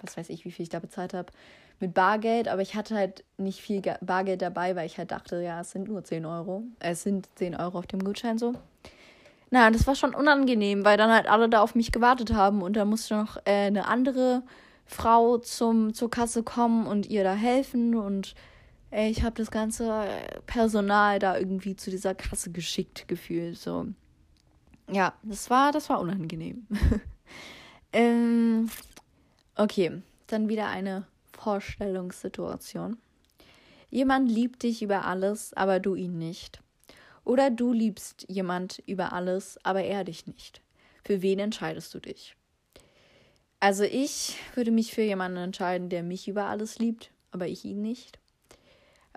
was 0.00 0.16
weiß 0.16 0.30
ich, 0.30 0.44
wie 0.44 0.50
viel 0.50 0.64
ich 0.64 0.68
da 0.68 0.78
bezahlt 0.78 1.14
habe, 1.14 1.32
mit 1.80 1.94
Bargeld, 1.94 2.48
aber 2.48 2.62
ich 2.62 2.74
hatte 2.74 2.94
halt 2.94 3.24
nicht 3.36 3.60
viel 3.60 3.82
Bargeld 4.00 4.42
dabei, 4.42 4.76
weil 4.76 4.86
ich 4.86 4.98
halt 4.98 5.10
dachte, 5.10 5.42
ja, 5.42 5.60
es 5.60 5.72
sind 5.72 5.88
nur 5.88 6.04
10 6.04 6.24
Euro. 6.24 6.64
Es 6.78 7.02
sind 7.02 7.28
10 7.34 7.54
Euro 7.56 7.78
auf 7.78 7.86
dem 7.86 8.02
Gutschein 8.02 8.38
so. 8.38 8.54
Na, 9.50 9.70
das 9.70 9.86
war 9.86 9.94
schon 9.94 10.14
unangenehm, 10.14 10.84
weil 10.84 10.96
dann 10.96 11.10
halt 11.10 11.28
alle 11.28 11.48
da 11.48 11.60
auf 11.60 11.74
mich 11.74 11.92
gewartet 11.92 12.32
haben 12.32 12.62
und 12.62 12.74
da 12.74 12.84
musste 12.84 13.16
noch 13.16 13.36
äh, 13.44 13.66
eine 13.66 13.86
andere 13.86 14.42
Frau 14.86 15.38
zum, 15.38 15.94
zur 15.94 16.10
Kasse 16.10 16.42
kommen 16.42 16.86
und 16.86 17.06
ihr 17.06 17.24
da 17.24 17.34
helfen 17.34 17.94
und 17.94 18.34
ey, 18.90 19.10
ich 19.10 19.22
habe 19.22 19.36
das 19.36 19.50
ganze 19.50 20.04
Personal 20.46 21.18
da 21.18 21.36
irgendwie 21.36 21.76
zu 21.76 21.90
dieser 21.90 22.14
Kasse 22.14 22.50
geschickt 22.50 23.06
gefühlt. 23.08 23.58
So. 23.58 23.86
Ja, 24.90 25.14
das 25.22 25.50
war, 25.50 25.72
das 25.72 25.90
war 25.90 26.00
unangenehm. 26.00 26.66
ähm, 27.92 28.70
okay, 29.56 30.02
dann 30.28 30.48
wieder 30.48 30.68
eine 30.68 31.04
Vorstellungssituation. 31.36 32.96
Jemand 33.90 34.30
liebt 34.30 34.62
dich 34.62 34.82
über 34.82 35.04
alles, 35.04 35.52
aber 35.54 35.78
du 35.80 35.94
ihn 35.94 36.18
nicht. 36.18 36.60
Oder 37.24 37.50
du 37.50 37.72
liebst 37.72 38.24
jemand 38.28 38.82
über 38.86 39.12
alles, 39.12 39.58
aber 39.64 39.82
er 39.82 40.04
dich 40.04 40.26
nicht. 40.26 40.60
Für 41.04 41.22
wen 41.22 41.38
entscheidest 41.38 41.94
du 41.94 42.00
dich? 42.00 42.36
Also 43.60 43.84
ich 43.84 44.36
würde 44.54 44.70
mich 44.70 44.92
für 44.92 45.02
jemanden 45.02 45.38
entscheiden, 45.38 45.88
der 45.88 46.02
mich 46.02 46.28
über 46.28 46.44
alles 46.46 46.78
liebt, 46.78 47.10
aber 47.30 47.48
ich 47.48 47.64
ihn 47.64 47.80
nicht. 47.80 48.18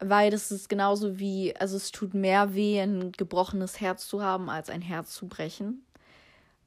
Weil 0.02 0.32
das 0.32 0.52
ist 0.52 0.70
genauso 0.70 1.20
wie, 1.20 1.56
also 1.58 1.76
es 1.76 1.92
tut 1.92 2.14
mehr 2.14 2.56
weh, 2.56 2.80
ein 2.80 3.12
gebrochenes 3.12 3.82
Herz 3.82 4.08
zu 4.08 4.24
haben, 4.24 4.50
als 4.50 4.70
ein 4.70 4.82
Herz 4.82 5.14
zu 5.14 5.28
brechen. 5.28 5.84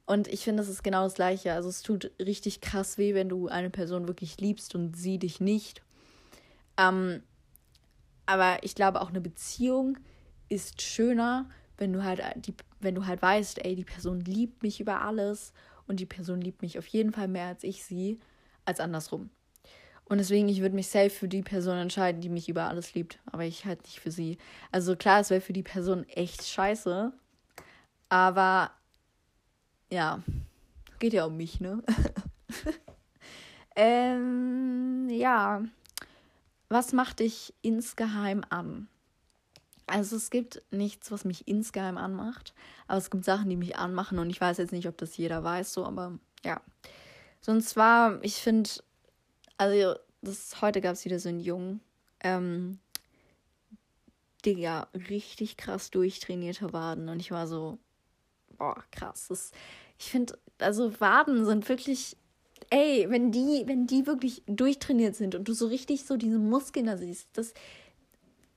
Und 0.05 0.27
ich 0.27 0.43
finde, 0.43 0.61
das 0.61 0.69
ist 0.69 0.83
genau 0.83 1.03
das 1.03 1.13
Gleiche. 1.13 1.53
Also 1.53 1.69
es 1.69 1.81
tut 1.81 2.11
richtig 2.19 2.61
krass 2.61 2.97
weh, 2.97 3.13
wenn 3.13 3.29
du 3.29 3.47
eine 3.47 3.69
Person 3.69 4.07
wirklich 4.07 4.39
liebst 4.39 4.75
und 4.75 4.97
sie 4.97 5.17
dich 5.17 5.39
nicht. 5.39 5.81
Ähm, 6.77 7.23
aber 8.25 8.63
ich 8.63 8.75
glaube, 8.75 9.01
auch 9.01 9.09
eine 9.09 9.21
Beziehung 9.21 9.97
ist 10.49 10.81
schöner, 10.81 11.49
wenn 11.77 11.93
du 11.93 12.03
halt 12.03 12.21
die, 12.35 12.53
wenn 12.79 12.95
du 12.95 13.05
halt 13.05 13.21
weißt, 13.21 13.63
ey, 13.63 13.75
die 13.75 13.85
Person 13.85 14.19
liebt 14.21 14.61
mich 14.61 14.79
über 14.79 15.01
alles 15.01 15.53
und 15.87 15.99
die 15.99 16.05
Person 16.05 16.41
liebt 16.41 16.61
mich 16.61 16.77
auf 16.77 16.87
jeden 16.87 17.11
Fall 17.11 17.27
mehr 17.27 17.47
als 17.47 17.63
ich 17.63 17.83
sie, 17.83 18.19
als 18.65 18.79
andersrum. 18.79 19.29
Und 20.05 20.17
deswegen, 20.17 20.49
ich 20.49 20.61
würde 20.61 20.75
mich 20.75 20.89
safe 20.89 21.09
für 21.09 21.29
die 21.29 21.41
Person 21.41 21.77
entscheiden, 21.77 22.21
die 22.21 22.29
mich 22.29 22.49
über 22.49 22.65
alles 22.65 22.93
liebt. 22.93 23.19
Aber 23.25 23.45
ich 23.45 23.65
halt 23.65 23.83
nicht 23.83 23.99
für 23.99 24.11
sie. 24.11 24.37
Also 24.71 24.95
klar, 24.95 25.21
es 25.21 25.29
wäre 25.29 25.41
für 25.41 25.53
die 25.53 25.63
Person 25.63 26.07
echt 26.09 26.45
scheiße. 26.45 27.13
Aber 28.09 28.71
ja, 29.93 30.23
geht 30.97 31.13
ja 31.13 31.25
um 31.25 31.37
mich, 31.37 31.59
ne? 31.61 31.83
ähm, 33.75 35.07
ja. 35.09 35.63
Was 36.67 36.93
macht 36.93 37.19
dich 37.19 37.53
insgeheim 37.61 38.43
an? 38.49 38.87
Also 39.85 40.15
es 40.15 40.31
gibt 40.31 40.63
nichts, 40.71 41.11
was 41.11 41.25
mich 41.25 41.47
insgeheim 41.47 41.97
anmacht, 41.97 42.55
aber 42.87 42.97
es 42.97 43.11
gibt 43.11 43.25
Sachen, 43.25 43.49
die 43.49 43.55
mich 43.55 43.75
anmachen 43.77 44.17
und 44.17 44.29
ich 44.31 44.41
weiß 44.41 44.57
jetzt 44.57 44.71
nicht, 44.71 44.87
ob 44.87 44.97
das 44.97 45.15
jeder 45.17 45.43
weiß, 45.43 45.73
so, 45.73 45.85
aber 45.85 46.17
ja. 46.43 46.59
So, 47.41 47.51
und 47.51 47.61
zwar, 47.61 48.23
ich 48.23 48.35
finde, 48.35 48.69
also 49.57 49.99
das, 50.21 50.61
heute 50.61 50.81
gab 50.81 50.93
es 50.93 51.05
wieder 51.05 51.19
so 51.19 51.29
einen 51.29 51.41
Jungen, 51.41 51.81
ähm, 52.21 52.79
Digga, 54.45 54.87
richtig 55.09 55.57
krass 55.57 55.91
durchtrainierte 55.91 56.73
Waden 56.73 57.09
und 57.09 57.19
ich 57.19 57.31
war 57.31 57.45
so, 57.45 57.77
boah, 58.57 58.83
krass. 58.91 59.27
Das, 59.27 59.51
ich 60.03 60.11
finde, 60.11 60.37
also 60.59 60.99
Waden 60.99 61.45
sind 61.45 61.67
wirklich, 61.69 62.17
ey, 62.69 63.05
wenn 63.09 63.31
die, 63.31 63.63
wenn 63.65 63.87
die 63.87 64.05
wirklich 64.05 64.43
durchtrainiert 64.47 65.15
sind 65.15 65.33
und 65.33 65.47
du 65.47 65.53
so 65.53 65.67
richtig 65.67 66.05
so 66.05 66.17
diese 66.17 66.39
Muskeln 66.39 66.87
da 66.87 66.97
siehst, 66.97 67.29
das, 67.33 67.53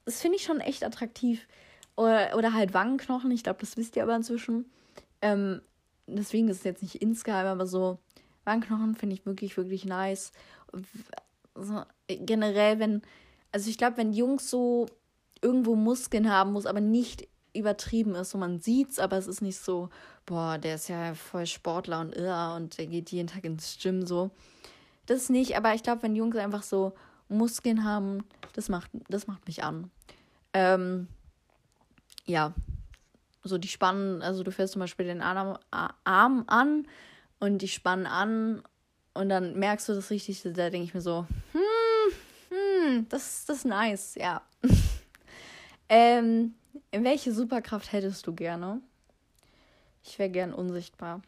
das 0.04 0.20
finde 0.20 0.36
ich 0.36 0.44
schon 0.44 0.60
echt 0.60 0.84
attraktiv. 0.84 1.46
Oder, 1.94 2.36
oder 2.36 2.52
halt 2.52 2.74
Wangenknochen, 2.74 3.30
ich 3.30 3.44
glaube, 3.44 3.60
das 3.60 3.76
wisst 3.76 3.96
ihr 3.96 4.02
aber 4.02 4.16
inzwischen. 4.16 4.66
Ähm, 5.22 5.62
deswegen 6.06 6.48
ist 6.48 6.58
es 6.58 6.64
jetzt 6.64 6.82
nicht 6.82 6.96
insgeheim, 6.96 7.46
aber 7.46 7.66
so 7.66 7.98
Wangenknochen 8.44 8.96
finde 8.96 9.14
ich 9.14 9.24
wirklich, 9.24 9.56
wirklich 9.56 9.84
nice. 9.84 10.32
So, 11.54 11.82
generell, 12.08 12.80
wenn, 12.80 13.02
also 13.52 13.70
ich 13.70 13.78
glaube, 13.78 13.98
wenn 13.98 14.12
Jungs 14.12 14.50
so 14.50 14.86
irgendwo 15.40 15.76
Muskeln 15.76 16.30
haben, 16.30 16.52
muss 16.52 16.66
aber 16.66 16.80
nicht 16.80 17.28
übertrieben 17.56 18.14
ist. 18.14 18.30
So, 18.30 18.38
man 18.38 18.60
sieht's, 18.60 18.98
aber 18.98 19.16
es 19.16 19.26
ist 19.26 19.42
nicht 19.42 19.58
so, 19.58 19.88
boah, 20.24 20.58
der 20.58 20.76
ist 20.76 20.88
ja 20.88 21.14
voll 21.14 21.46
Sportler 21.46 22.00
und 22.00 22.14
irr 22.14 22.54
und 22.56 22.78
der 22.78 22.86
geht 22.86 23.10
jeden 23.10 23.28
Tag 23.28 23.44
ins 23.44 23.78
Gym 23.80 24.06
so. 24.06 24.30
Das 25.06 25.28
nicht, 25.28 25.56
aber 25.56 25.74
ich 25.74 25.82
glaube, 25.82 26.02
wenn 26.02 26.16
Jungs 26.16 26.36
einfach 26.36 26.62
so 26.62 26.92
Muskeln 27.28 27.84
haben, 27.84 28.24
das 28.54 28.68
macht, 28.68 28.90
das 29.08 29.26
macht 29.26 29.46
mich 29.46 29.62
an. 29.62 29.90
Ähm, 30.52 31.08
ja, 32.24 32.52
so 33.44 33.58
die 33.58 33.68
spannen, 33.68 34.22
also 34.22 34.42
du 34.42 34.50
fährst 34.50 34.72
zum 34.72 34.80
Beispiel 34.80 35.06
den 35.06 35.22
Arm, 35.22 35.58
Arm 36.04 36.44
an 36.46 36.86
und 37.38 37.58
die 37.58 37.68
spannen 37.68 38.06
an 38.06 38.62
und 39.14 39.28
dann 39.28 39.58
merkst 39.58 39.88
du 39.88 39.94
das 39.94 40.10
richtig, 40.10 40.42
da 40.42 40.70
denke 40.70 40.84
ich 40.84 40.94
mir 40.94 41.00
so, 41.00 41.26
hm, 41.52 41.60
hm, 42.50 43.08
das, 43.08 43.44
das 43.46 43.58
ist 43.58 43.64
nice, 43.64 44.14
ja. 44.16 44.42
ähm, 45.88 46.54
welche 46.92 47.32
Superkraft 47.32 47.92
hättest 47.92 48.26
du 48.26 48.34
gerne? 48.34 48.80
Ich 50.02 50.18
wäre 50.18 50.30
gern 50.30 50.54
unsichtbar. 50.54 51.22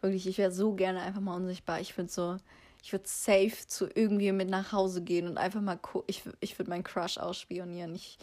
Wirklich, 0.00 0.26
ich 0.26 0.38
wäre 0.38 0.52
so 0.52 0.74
gerne 0.74 1.00
einfach 1.02 1.20
mal 1.20 1.34
unsichtbar. 1.34 1.80
Ich 1.80 1.96
würde 1.96 2.10
so, 2.10 2.36
ich 2.82 2.92
würde 2.92 3.08
safe 3.08 3.66
zu 3.66 3.88
irgendwie 3.92 4.30
mit 4.32 4.48
nach 4.48 4.72
Hause 4.72 5.02
gehen 5.02 5.26
und 5.26 5.38
einfach 5.38 5.60
mal. 5.60 5.78
Ich, 6.06 6.22
ich 6.40 6.58
würde 6.58 6.70
meinen 6.70 6.84
Crush 6.84 7.18
ausspionieren. 7.18 7.94
Ich, 7.94 8.18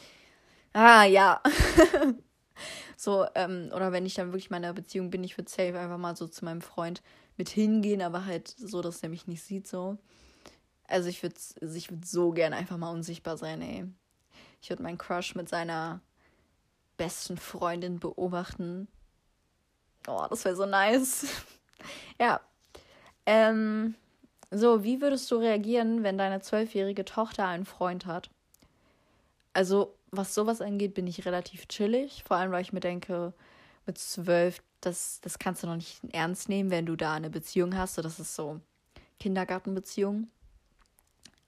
ah, 0.71 1.03
ja. 1.03 1.41
so, 2.97 3.25
ähm, 3.35 3.71
oder 3.75 3.91
wenn 3.91 4.05
ich 4.05 4.13
dann 4.13 4.27
wirklich 4.27 4.45
in 4.45 4.51
meiner 4.51 4.73
Beziehung 4.73 5.09
bin, 5.09 5.23
ich 5.23 5.37
würde 5.37 5.51
safe 5.51 5.77
einfach 5.77 5.97
mal 5.97 6.15
so 6.15 6.27
zu 6.27 6.45
meinem 6.45 6.61
Freund 6.61 7.01
mit 7.35 7.49
hingehen, 7.49 8.01
aber 8.01 8.25
halt 8.25 8.47
so, 8.47 8.81
dass 8.81 9.03
er 9.03 9.09
mich 9.09 9.27
nicht 9.27 9.43
sieht, 9.43 9.67
so. 9.67 9.97
Also 10.87 11.09
ich 11.09 11.23
würde 11.23 11.35
also 11.61 11.75
ich 11.75 11.89
würd 11.89 12.05
so 12.05 12.31
gerne 12.31 12.55
einfach 12.55 12.77
mal 12.77 12.91
unsichtbar 12.91 13.37
sein, 13.37 13.61
ey. 13.61 13.85
Ich 14.61 14.69
würde 14.69 14.83
meinen 14.83 14.97
Crush 14.97 15.35
mit 15.35 15.49
seiner 15.49 16.01
besten 16.97 17.37
Freundin 17.37 17.99
beobachten. 17.99 18.87
Oh, 20.07 20.25
das 20.29 20.45
wäre 20.45 20.55
so 20.55 20.65
nice. 20.65 21.25
ja. 22.19 22.41
Ähm, 23.25 23.95
so, 24.51 24.83
wie 24.83 25.01
würdest 25.01 25.29
du 25.31 25.37
reagieren, 25.37 26.03
wenn 26.03 26.17
deine 26.17 26.41
zwölfjährige 26.41 27.05
Tochter 27.05 27.47
einen 27.47 27.65
Freund 27.65 28.05
hat? 28.05 28.29
Also, 29.53 29.95
was 30.11 30.35
sowas 30.35 30.61
angeht, 30.61 30.93
bin 30.93 31.07
ich 31.07 31.25
relativ 31.25 31.67
chillig. 31.67 32.23
Vor 32.23 32.37
allem, 32.37 32.51
weil 32.51 32.61
ich 32.61 32.73
mir 32.73 32.79
denke, 32.79 33.33
mit 33.85 33.97
zwölf, 33.97 34.61
das, 34.81 35.21
das 35.21 35.39
kannst 35.39 35.63
du 35.63 35.67
noch 35.67 35.75
nicht 35.75 36.01
ernst 36.11 36.49
nehmen, 36.49 36.71
wenn 36.71 36.85
du 36.85 36.95
da 36.95 37.13
eine 37.13 37.29
Beziehung 37.29 37.75
hast. 37.77 37.95
So, 37.95 38.01
das 38.01 38.19
ist 38.19 38.35
so 38.35 38.59
Kindergartenbeziehung. 39.19 40.27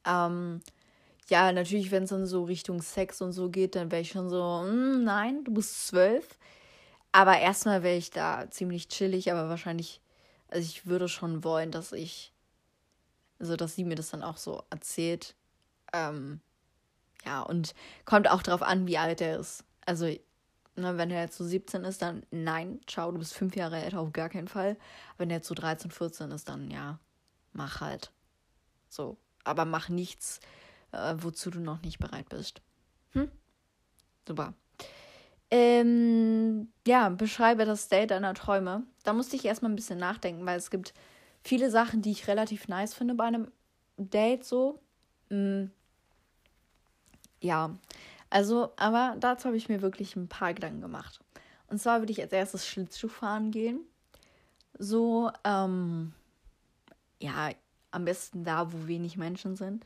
Ähm, 0.06 0.62
ja, 1.28 1.52
natürlich, 1.52 1.92
wenn 1.92 2.04
es 2.04 2.10
dann 2.12 2.26
so 2.26 2.44
Richtung 2.44 2.82
Sex 2.82 3.22
und 3.22 3.32
so 3.32 3.50
geht, 3.50 3.76
dann 3.76 3.92
wäre 3.92 4.02
ich 4.02 4.10
schon 4.10 4.30
so, 4.30 4.64
mm, 4.64 5.04
nein, 5.04 5.44
du 5.44 5.54
bist 5.54 5.88
zwölf. 5.88 6.38
Aber 7.12 7.40
erstmal 7.40 7.82
wäre 7.82 7.96
ich 7.96 8.12
da 8.12 8.50
ziemlich 8.52 8.90
chillig, 8.90 9.32
aber 9.32 9.50
wahrscheinlich, 9.50 10.02
also 10.50 10.68
ich 10.68 10.86
würde 10.86 11.08
schon 11.08 11.44
wollen, 11.44 11.72
dass 11.72 11.94
ich, 11.94 12.34
also 13.40 13.56
dass 13.56 13.76
sie 13.76 13.86
mir 13.86 13.96
das 13.96 14.12
dann 14.12 14.22
auch 14.22 14.38
so 14.38 14.64
erzählt. 14.70 15.36
Ähm, 15.94 16.42
ja, 17.26 17.42
und 17.42 17.74
kommt 18.06 18.30
auch 18.30 18.44
darauf 18.44 18.62
an, 18.62 18.86
wie 18.88 18.98
alt 18.98 19.22
er 19.22 19.40
ist. 19.40 19.64
Also, 19.86 20.06
ne, 20.06 20.98
wenn 20.98 21.10
er 21.10 21.22
jetzt 21.24 21.38
so 21.38 21.44
17 21.44 21.86
ist, 21.86 22.02
dann 22.02 22.24
nein, 22.32 22.82
ciao, 22.86 23.12
du 23.12 23.18
bist 23.18 23.34
fünf 23.34 23.56
Jahre 23.56 23.82
älter, 23.82 24.00
auf 24.00 24.14
gar 24.14 24.30
keinen 24.30 24.48
Fall. 24.48 24.78
Wenn 25.18 25.30
er 25.32 25.38
jetzt 25.38 25.48
so 25.48 25.56
13, 25.56 25.90
14 25.92 26.32
ist, 26.32 26.50
dann 26.50 26.70
ja, 26.70 27.00
mach 27.54 27.82
halt. 27.82 28.12
So, 28.90 29.18
aber 29.44 29.66
mach 29.66 29.90
nichts, 29.90 30.40
äh, 30.96 31.24
wozu 31.24 31.52
du 31.52 31.60
noch 31.60 31.82
nicht 31.82 32.00
bereit 32.00 32.30
bist. 32.30 32.62
Hm? 33.12 33.30
Super. 34.28 34.54
Ähm, 35.52 36.70
ja, 36.88 37.10
beschreibe 37.10 37.66
das 37.66 37.88
Date 37.88 38.12
deiner 38.12 38.34
Träume. 38.34 38.84
Da 39.04 39.14
musste 39.14 39.36
ich 39.36 39.46
erstmal 39.46 39.72
ein 39.72 39.76
bisschen 39.76 40.00
nachdenken, 40.00 40.46
weil 40.46 40.58
es 40.58 40.72
gibt 40.72 40.94
viele 41.44 41.70
Sachen, 41.70 42.02
die 42.02 42.12
ich 42.12 42.28
relativ 42.28 42.68
nice 42.68 42.94
finde 42.94 43.14
bei 43.14 43.26
einem 43.26 43.52
Date 43.98 44.44
so. 44.44 44.80
Mm. 45.30 45.66
Ja, 47.42 47.76
also, 48.30 48.74
aber 48.76 49.16
dazu 49.20 49.46
habe 49.46 49.58
ich 49.58 49.70
mir 49.70 49.82
wirklich 49.82 50.16
ein 50.16 50.28
paar 50.28 50.54
Gedanken 50.54 50.82
gemacht. 50.82 51.20
Und 51.68 51.80
zwar 51.80 52.00
würde 52.00 52.12
ich 52.12 52.22
als 52.22 52.34
erstes 52.34 52.68
Schlittschuh 52.68 53.08
fahren 53.08 53.52
gehen. 53.52 53.82
So, 54.78 55.32
ähm, 55.44 56.14
ja, 57.22 57.52
am 57.92 58.06
besten 58.06 58.44
da, 58.44 58.72
wo 58.74 58.88
wenig 58.88 59.16
Menschen 59.16 59.56
sind. 59.56 59.86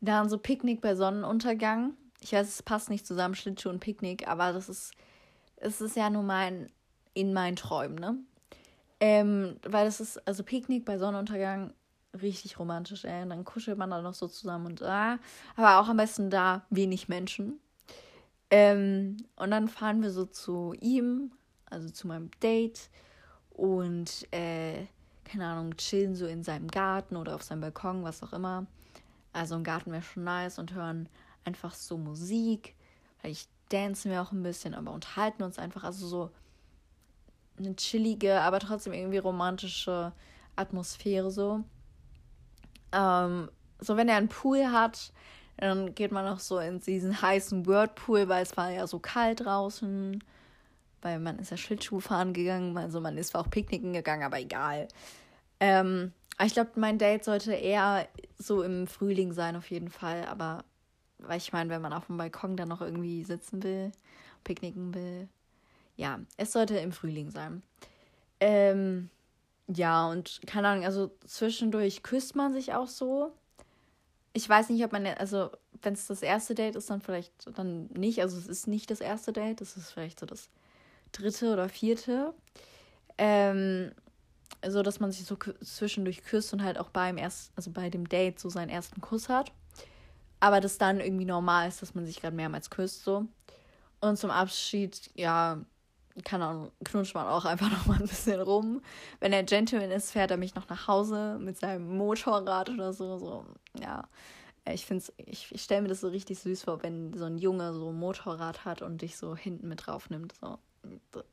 Dann 0.00 0.28
so 0.28 0.38
Picknick 0.38 0.80
bei 0.80 0.94
Sonnenuntergang. 0.94 1.94
Ich 2.20 2.32
weiß, 2.32 2.48
es 2.48 2.62
passt 2.62 2.90
nicht 2.90 3.06
zusammen, 3.06 3.34
Schlittschuh 3.34 3.70
und 3.70 3.80
Picknick, 3.80 4.28
aber 4.28 4.52
das 4.52 4.68
ist, 4.68 4.92
es 5.56 5.80
ist 5.80 5.96
ja 5.96 6.10
nur 6.10 6.22
mein, 6.22 6.70
in 7.14 7.32
meinen 7.32 7.56
Träumen, 7.56 7.96
ne? 7.96 8.18
Ähm, 9.00 9.56
weil 9.62 9.86
das 9.86 10.00
ist, 10.00 10.26
also 10.28 10.42
Picknick 10.42 10.84
bei 10.84 10.98
Sonnenuntergang, 10.98 11.72
richtig 12.20 12.58
romantisch, 12.58 13.04
ey. 13.04 13.26
Dann 13.28 13.44
kuschelt 13.44 13.78
man 13.78 13.90
da 13.90 14.02
noch 14.02 14.14
so 14.14 14.28
zusammen 14.28 14.66
und 14.66 14.80
da. 14.80 15.18
Aber 15.56 15.80
auch 15.80 15.88
am 15.88 15.96
besten 15.96 16.30
da 16.30 16.66
wenig 16.70 17.08
Menschen. 17.08 17.60
Ähm, 18.50 19.16
und 19.36 19.50
dann 19.50 19.68
fahren 19.68 20.02
wir 20.02 20.10
so 20.10 20.24
zu 20.26 20.74
ihm, 20.80 21.32
also 21.66 21.88
zu 21.88 22.08
meinem 22.08 22.30
Date. 22.42 22.90
Und, 23.50 24.26
äh, 24.32 24.86
keine 25.24 25.46
Ahnung, 25.46 25.76
chillen 25.76 26.14
so 26.14 26.26
in 26.26 26.42
seinem 26.42 26.68
Garten 26.68 27.16
oder 27.16 27.34
auf 27.34 27.42
seinem 27.42 27.60
Balkon, 27.60 28.02
was 28.02 28.22
auch 28.22 28.32
immer. 28.32 28.66
Also 29.32 29.54
im 29.54 29.64
Garten 29.64 29.92
wäre 29.92 30.02
schon 30.02 30.24
nice 30.24 30.58
und 30.58 30.72
hören 30.74 31.08
einfach 31.44 31.74
so 31.74 31.96
Musik. 31.98 32.74
Vielleicht 33.18 33.48
dancen 33.68 34.10
wir 34.10 34.22
auch 34.22 34.32
ein 34.32 34.42
bisschen, 34.42 34.74
aber 34.74 34.92
unterhalten 34.92 35.42
uns 35.42 35.58
einfach. 35.58 35.84
Also 35.84 36.06
so 36.06 36.30
eine 37.58 37.76
chillige, 37.76 38.40
aber 38.40 38.58
trotzdem 38.58 38.92
irgendwie 38.92 39.18
romantische 39.18 40.12
Atmosphäre 40.56 41.30
so. 41.30 41.62
Ähm, 42.92 43.50
so, 43.78 43.96
wenn 43.96 44.08
er 44.08 44.16
einen 44.16 44.28
Pool 44.28 44.72
hat, 44.72 45.12
Dann 45.60 45.94
geht 45.94 46.10
man 46.10 46.24
noch 46.24 46.40
so 46.40 46.58
in 46.58 46.80
diesen 46.80 47.20
heißen 47.20 47.66
Whirlpool, 47.66 48.28
weil 48.28 48.42
es 48.42 48.56
war 48.56 48.70
ja 48.70 48.86
so 48.86 48.98
kalt 48.98 49.40
draußen. 49.44 50.24
Weil 51.02 51.18
man 51.18 51.38
ist 51.38 51.50
ja 51.50 51.56
Schlittschuhfahren 51.56 52.32
gegangen, 52.32 52.76
also 52.76 53.00
man 53.00 53.16
ist 53.16 53.34
auch 53.36 53.48
Picknicken 53.50 53.92
gegangen, 53.92 54.22
aber 54.22 54.38
egal. 54.40 54.88
Ähm, 55.60 56.12
ich 56.46 56.54
glaube, 56.54 56.70
mein 56.76 56.98
Date 56.98 57.24
sollte 57.24 57.52
eher 57.52 58.08
so 58.38 58.62
im 58.62 58.86
Frühling 58.86 59.32
sein, 59.32 59.56
auf 59.56 59.70
jeden 59.70 59.90
Fall. 59.90 60.24
Aber, 60.26 60.64
weil 61.18 61.38
ich 61.38 61.52
meine, 61.52 61.70
wenn 61.70 61.82
man 61.82 61.92
auf 61.92 62.06
dem 62.06 62.16
Balkon 62.16 62.56
dann 62.56 62.68
noch 62.68 62.80
irgendwie 62.80 63.24
sitzen 63.24 63.62
will, 63.62 63.92
picknicken 64.44 64.94
will, 64.94 65.28
ja, 65.96 66.18
es 66.36 66.52
sollte 66.52 66.78
im 66.78 66.92
Frühling 66.92 67.30
sein. 67.30 67.62
Ähm, 68.40 69.10
ja, 69.68 70.08
und 70.08 70.40
keine 70.46 70.68
Ahnung, 70.68 70.84
also 70.84 71.10
zwischendurch 71.26 72.02
küsst 72.02 72.34
man 72.34 72.52
sich 72.52 72.72
auch 72.72 72.88
so. 72.88 73.32
Ich 74.32 74.48
weiß 74.48 74.70
nicht, 74.70 74.84
ob 74.84 74.92
man, 74.92 75.06
also 75.06 75.50
wenn 75.82 75.92
es 75.92 76.06
das 76.06 76.22
erste 76.22 76.54
Date 76.54 76.76
ist, 76.76 76.88
dann 76.88 77.02
vielleicht 77.02 77.32
dann 77.58 77.86
nicht. 77.88 78.20
Also 78.20 78.38
es 78.38 78.46
ist 78.46 78.66
nicht 78.66 78.90
das 78.90 79.00
erste 79.00 79.32
Date, 79.32 79.60
es 79.60 79.76
ist 79.76 79.92
vielleicht 79.92 80.20
so 80.20 80.26
das 80.26 80.48
dritte 81.12 81.52
oder 81.52 81.68
vierte. 81.68 82.32
Ähm, 83.18 83.92
so 84.66 84.82
dass 84.82 85.00
man 85.00 85.12
sich 85.12 85.24
so 85.24 85.36
zwischendurch 85.62 86.22
küsst 86.22 86.52
und 86.52 86.62
halt 86.62 86.78
auch 86.78 86.90
beim 86.90 87.18
erst, 87.18 87.52
also 87.56 87.70
bei 87.70 87.90
dem 87.90 88.08
Date 88.08 88.38
so 88.38 88.48
seinen 88.48 88.68
ersten 88.68 89.00
Kuss 89.00 89.28
hat. 89.28 89.52
Aber 90.40 90.60
das 90.60 90.78
dann 90.78 91.00
irgendwie 91.00 91.24
normal 91.26 91.68
ist, 91.68 91.82
dass 91.82 91.94
man 91.94 92.06
sich 92.06 92.20
gerade 92.20 92.36
mehrmals 92.36 92.70
küsst 92.70 93.04
so. 93.04 93.26
Und 94.00 94.16
zum 94.16 94.30
Abschied, 94.30 95.10
ja, 95.14 95.58
keine 96.24 96.46
Ahnung, 96.46 96.72
knutscht 96.84 97.14
man 97.14 97.26
auch 97.26 97.44
einfach 97.46 97.70
noch 97.70 97.86
mal 97.86 97.98
ein 97.98 98.08
bisschen 98.08 98.40
rum. 98.40 98.82
Wenn 99.20 99.32
er 99.32 99.42
Gentleman 99.44 99.90
ist, 99.90 100.10
fährt 100.10 100.30
er 100.30 100.36
mich 100.36 100.54
noch 100.54 100.68
nach 100.68 100.88
Hause 100.88 101.38
mit 101.38 101.58
seinem 101.58 101.96
Motorrad 101.96 102.70
oder 102.70 102.92
so. 102.92 103.18
So, 103.18 103.44
ja. 103.80 104.08
Ich 104.66 104.84
finde 104.84 105.04
ich, 105.16 105.50
ich 105.52 105.62
stelle 105.62 105.82
mir 105.82 105.88
das 105.88 106.00
so 106.00 106.08
richtig 106.08 106.38
süß 106.38 106.64
vor, 106.64 106.82
wenn 106.82 107.16
so 107.16 107.24
ein 107.24 107.38
Junge 107.38 107.72
so 107.72 107.88
ein 107.88 107.98
Motorrad 107.98 108.64
hat 108.64 108.82
und 108.82 109.02
dich 109.02 109.16
so 109.16 109.34
hinten 109.34 109.68
mit 109.68 109.86
drauf 109.86 110.10
nimmt. 110.10 110.34
So. 110.40 110.58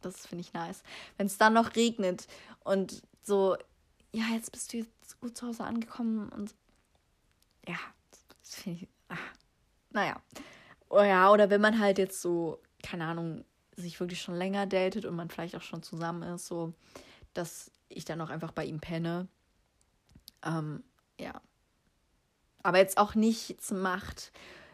Das 0.02 0.26
finde 0.26 0.42
ich 0.42 0.54
nice. 0.54 0.84
Wenn 1.18 1.28
es 1.28 1.38
dann 1.38 1.54
noch 1.54 1.76
regnet 1.76 2.28
und 2.63 3.02
so, 3.28 3.58
ja, 4.13 4.26
jetzt 4.34 4.52
bist 4.52 4.74
du 4.74 4.78
jetzt 4.78 5.20
gut 5.20 5.38
zu 5.38 5.48
Hause 5.48 5.63
angekommen 5.66 6.30
und 6.30 6.56
ja, 7.68 7.78
das 8.42 8.56
finde 8.56 8.84
ich, 8.84 8.88
ach, 9.10 9.34
naja. 9.92 10.22
Oh 10.90 11.02
ja, 11.02 11.32
oder 11.32 11.50
wenn 11.50 11.62
man 11.62 11.80
halt 11.80 11.98
jetzt 11.98 12.22
so, 12.22 12.62
keine 12.82 13.06
Ahnung, 13.06 13.44
sich 13.76 14.00
wirklich 14.00 14.22
schon 14.22 14.36
länger 14.36 14.66
datet 14.66 15.06
und 15.06 15.16
man 15.16 15.30
vielleicht 15.30 15.56
auch 15.56 15.62
schon 15.62 15.84
zusammen 15.84 16.24
ist, 16.34 16.48
so, 16.48 16.74
dass 17.34 17.70
ich 17.90 18.06
dann 18.06 18.22
auch 18.22 18.30
einfach 18.30 18.52
bei 18.52 18.66
ihm 18.66 18.80
penne. 18.80 19.28
Ähm, 20.44 20.84
ja. 21.20 21.42
Aber 22.63 22.78
jetzt 22.78 22.98
auch 22.98 23.16
nichts 23.16 23.72
macht, 23.72 24.32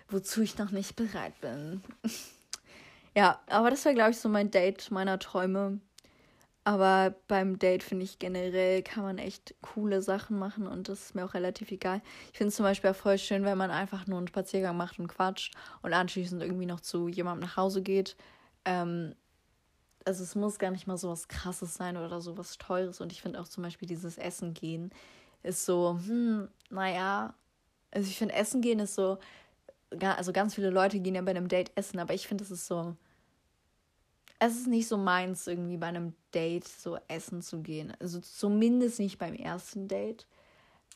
wozu 0.08 0.42
ich 0.42 0.58
noch 0.58 0.72
nicht 0.72 0.96
bereit 0.96 1.40
bin. 1.42 1.82
ja, 3.16 3.42
aber 3.48 3.72
das 3.72 3.84
wäre, 3.84 3.96
glaube 3.96 4.12
ich, 4.12 4.20
so 4.20 4.30
mein 4.30 4.52
Date 4.52 4.92
meiner 4.92 5.20
Träume. 5.20 5.80
Aber 6.66 7.16
beim 7.28 7.60
Date 7.60 7.84
finde 7.84 8.06
ich 8.06 8.20
generell 8.20 8.84
kann 8.84 9.04
man 9.04 9.18
echt 9.18 9.54
coole 9.62 10.02
Sachen 10.02 10.40
machen 10.40 10.66
und 10.66 10.88
das 10.88 11.02
ist 11.02 11.16
mir 11.16 11.26
auch 11.26 11.34
relativ 11.34 11.72
egal. 11.72 12.02
Ich 12.32 12.38
finde 12.38 12.50
es 12.50 12.56
zum 12.56 12.64
Beispiel 12.64 12.92
auch 12.92 12.96
voll 12.96 13.18
schön, 13.18 13.44
wenn 13.44 13.58
man 13.58 13.70
einfach 13.70 14.08
nur 14.08 14.18
einen 14.18 14.30
Spaziergang 14.30 14.78
macht 14.78 14.98
und 14.98 15.10
quatscht 15.10 15.54
und 15.82 15.94
anschließend 15.94 16.42
irgendwie 16.42 16.66
noch 16.66 16.80
zu 16.80 17.10
jemandem 17.10 17.50
nach 17.50 17.58
Hause 17.58 17.82
geht. 17.82 18.16
Ähm, 18.64 19.14
also 20.06 20.24
es 20.24 20.36
muss 20.36 20.58
gar 20.60 20.72
nicht 20.72 20.88
mal 20.88 20.98
so 20.98 21.10
was 21.10 21.28
Krasses 21.28 21.76
sein 21.76 21.98
oder 21.98 22.22
so 22.22 22.38
was 22.38 22.58
Teures. 22.58 23.02
Und 23.02 23.12
ich 23.12 23.22
finde 23.22 23.42
auch 23.42 23.48
zum 23.48 23.64
Beispiel 23.64 23.88
dieses 23.88 24.18
Essen 24.18 24.54
gehen 24.54 24.92
ist 25.44 25.66
so, 25.66 26.00
hm, 26.06 26.48
naja. 26.70 27.34
Also 27.92 28.10
ich 28.10 28.18
finde 28.18 28.34
Essen 28.36 28.62
gehen 28.62 28.80
ist 28.80 28.96
so, 28.96 29.20
also 30.00 30.34
ganz 30.34 30.56
viele 30.56 30.70
Leute 30.72 31.00
gehen 31.00 31.16
ja 31.16 31.22
bei 31.22 31.32
einem 31.32 31.48
Date 31.48 31.72
essen, 31.76 32.00
aber 32.00 32.14
ich 32.14 32.28
finde 32.28 32.44
es 32.44 32.52
ist 32.52 32.66
so, 32.66 32.96
es 34.46 34.58
ist 34.58 34.68
nicht 34.68 34.88
so 34.88 34.98
meins, 34.98 35.48
irgendwie 35.48 35.78
bei 35.78 35.88
einem 35.88 36.14
Date 36.34 36.68
so 36.68 36.98
essen 37.08 37.42
zu 37.42 37.62
gehen. 37.62 37.94
Also 38.00 38.20
zumindest 38.20 39.00
nicht 39.00 39.18
beim 39.18 39.36
ersten 39.36 39.88
Date. 39.88 40.28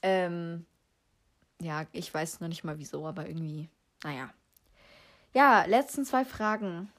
Ähm, 0.02 0.66
ja, 1.62 1.86
ich 1.94 2.14
weiß 2.14 2.42
noch 2.42 2.50
nicht 2.50 2.64
mal 2.64 2.78
wieso, 2.78 3.06
aber 3.06 3.28
irgendwie, 3.28 3.70
naja. 4.04 4.30
Ja, 5.34 5.66
letzten 5.66 6.04
zwei 6.04 6.26
Fragen. 6.26 6.92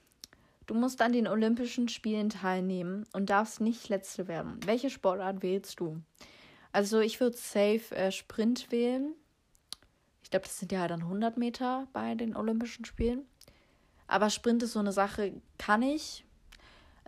Du 0.67 0.75
musst 0.75 1.03
an 1.03 1.13
den 1.13 1.29
Olympischen 1.29 1.89
Spielen 1.89 2.31
teilnehmen 2.31 3.07
und 3.13 3.31
darfst 3.31 3.61
nicht 3.61 3.89
Letzte 3.89 4.27
werden. 4.27 4.59
Welche 4.65 4.91
Sportart 4.91 5.43
wählst 5.43 5.81
du? 5.81 6.01
Also 6.73 7.01
ich 7.01 7.21
würde 7.21 7.37
safe 7.37 7.95
äh, 7.95 8.11
Sprint 8.11 8.71
wählen. 8.71 9.15
Ich 10.23 10.31
glaube, 10.31 10.45
das 10.45 10.59
sind 10.59 10.73
ja 10.73 10.89
dann 10.89 11.03
100 11.03 11.37
Meter 11.37 11.89
bei 11.93 12.15
den 12.15 12.37
Olympischen 12.37 12.85
Spielen. 12.85 13.27
Aber 14.07 14.31
Sprint 14.31 14.63
ist 14.63 14.73
so 14.73 14.79
eine 14.79 14.93
Sache, 14.93 15.33
kann 15.59 15.83
ich. 15.83 16.25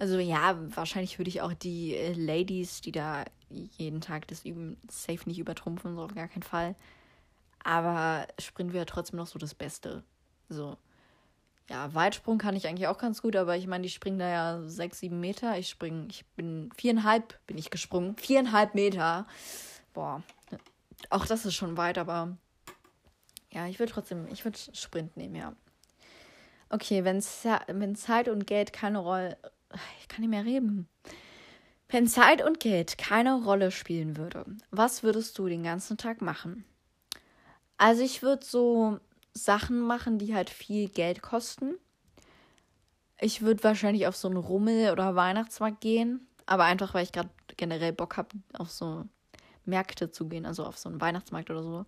Also 0.00 0.18
ja, 0.18 0.58
wahrscheinlich 0.74 1.18
würde 1.18 1.28
ich 1.28 1.42
auch 1.42 1.52
die 1.52 1.94
äh, 1.94 2.14
Ladies, 2.14 2.80
die 2.80 2.90
da 2.90 3.26
jeden 3.50 4.00
Tag 4.00 4.26
das 4.28 4.46
üben, 4.46 4.78
safe 4.88 5.28
nicht 5.28 5.38
übertrumpfen, 5.38 5.94
so 5.94 6.02
auf 6.02 6.14
gar 6.14 6.26
keinen 6.26 6.42
Fall. 6.42 6.74
Aber 7.62 8.26
Sprint 8.38 8.72
wäre 8.72 8.86
trotzdem 8.86 9.18
noch 9.18 9.26
so 9.26 9.38
das 9.38 9.54
Beste. 9.54 10.02
So. 10.48 10.78
Ja, 11.68 11.92
Weitsprung 11.92 12.38
kann 12.38 12.56
ich 12.56 12.66
eigentlich 12.66 12.86
auch 12.86 12.96
ganz 12.96 13.20
gut, 13.20 13.36
aber 13.36 13.58
ich 13.58 13.66
meine, 13.66 13.82
die 13.82 13.90
springen 13.90 14.18
da 14.18 14.28
ja 14.30 14.62
sechs, 14.68 15.00
sieben 15.00 15.20
Meter. 15.20 15.58
Ich 15.58 15.68
springe, 15.68 16.06
ich 16.08 16.24
bin 16.28 16.70
viereinhalb 16.78 17.38
bin 17.46 17.58
ich 17.58 17.68
gesprungen. 17.68 18.16
Viereinhalb 18.16 18.74
Meter. 18.74 19.26
Boah. 19.92 20.22
Auch 21.10 21.26
das 21.26 21.44
ist 21.44 21.54
schon 21.54 21.76
weit, 21.76 21.98
aber 21.98 22.38
ja, 23.52 23.66
ich 23.66 23.78
würde 23.78 23.92
trotzdem, 23.92 24.26
ich 24.32 24.46
würde 24.46 24.58
Sprint 24.72 25.18
nehmen, 25.18 25.34
ja. 25.34 25.54
Okay, 26.70 27.04
wenn, 27.04 27.22
wenn 27.22 27.96
Zeit 27.96 28.28
und 28.28 28.46
Geld 28.46 28.72
keine 28.72 29.00
Rolle. 29.00 29.36
Ich 30.00 30.08
kann 30.08 30.20
nicht 30.20 30.30
mehr 30.30 30.44
reden. 30.44 30.88
Wenn 31.88 32.06
Zeit 32.06 32.42
und 32.42 32.60
Geld 32.60 32.98
keine 32.98 33.42
Rolle 33.42 33.70
spielen 33.70 34.16
würde, 34.16 34.44
was 34.70 35.02
würdest 35.02 35.38
du 35.38 35.48
den 35.48 35.64
ganzen 35.64 35.96
Tag 35.96 36.22
machen? 36.22 36.64
Also 37.78 38.02
ich 38.02 38.22
würde 38.22 38.44
so 38.44 39.00
Sachen 39.34 39.80
machen, 39.80 40.18
die 40.18 40.34
halt 40.34 40.50
viel 40.50 40.88
Geld 40.88 41.22
kosten. 41.22 41.74
Ich 43.18 43.42
würde 43.42 43.64
wahrscheinlich 43.64 44.06
auf 44.06 44.16
so 44.16 44.28
einen 44.28 44.36
Rummel 44.36 44.92
oder 44.92 45.14
Weihnachtsmarkt 45.16 45.80
gehen, 45.80 46.26
aber 46.46 46.64
einfach, 46.64 46.94
weil 46.94 47.04
ich 47.04 47.12
gerade 47.12 47.30
generell 47.56 47.92
Bock 47.92 48.16
habe, 48.16 48.30
auf 48.54 48.70
so 48.70 49.04
Märkte 49.64 50.10
zu 50.10 50.28
gehen, 50.28 50.46
also 50.46 50.64
auf 50.64 50.78
so 50.78 50.88
einen 50.88 51.00
Weihnachtsmarkt 51.00 51.50
oder 51.50 51.62
so. 51.62 51.86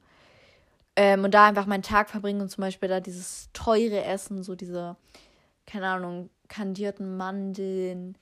Ähm, 0.95 1.25
und 1.25 1.33
da 1.33 1.47
einfach 1.47 1.66
meinen 1.66 1.83
Tag 1.83 2.11
verbringen 2.11 2.40
und 2.42 2.51
zum 2.51 2.62
Beispiel 2.62 2.88
da 2.88 3.01
dieses 3.01 3.49
teure 3.53 4.05
Essen, 4.05 4.42
so 4.42 4.55
diese, 4.55 4.97
keine 5.66 5.88
Ahnung, 5.88 6.31
kandierten 6.48 7.16
Mandeln, 7.16 8.16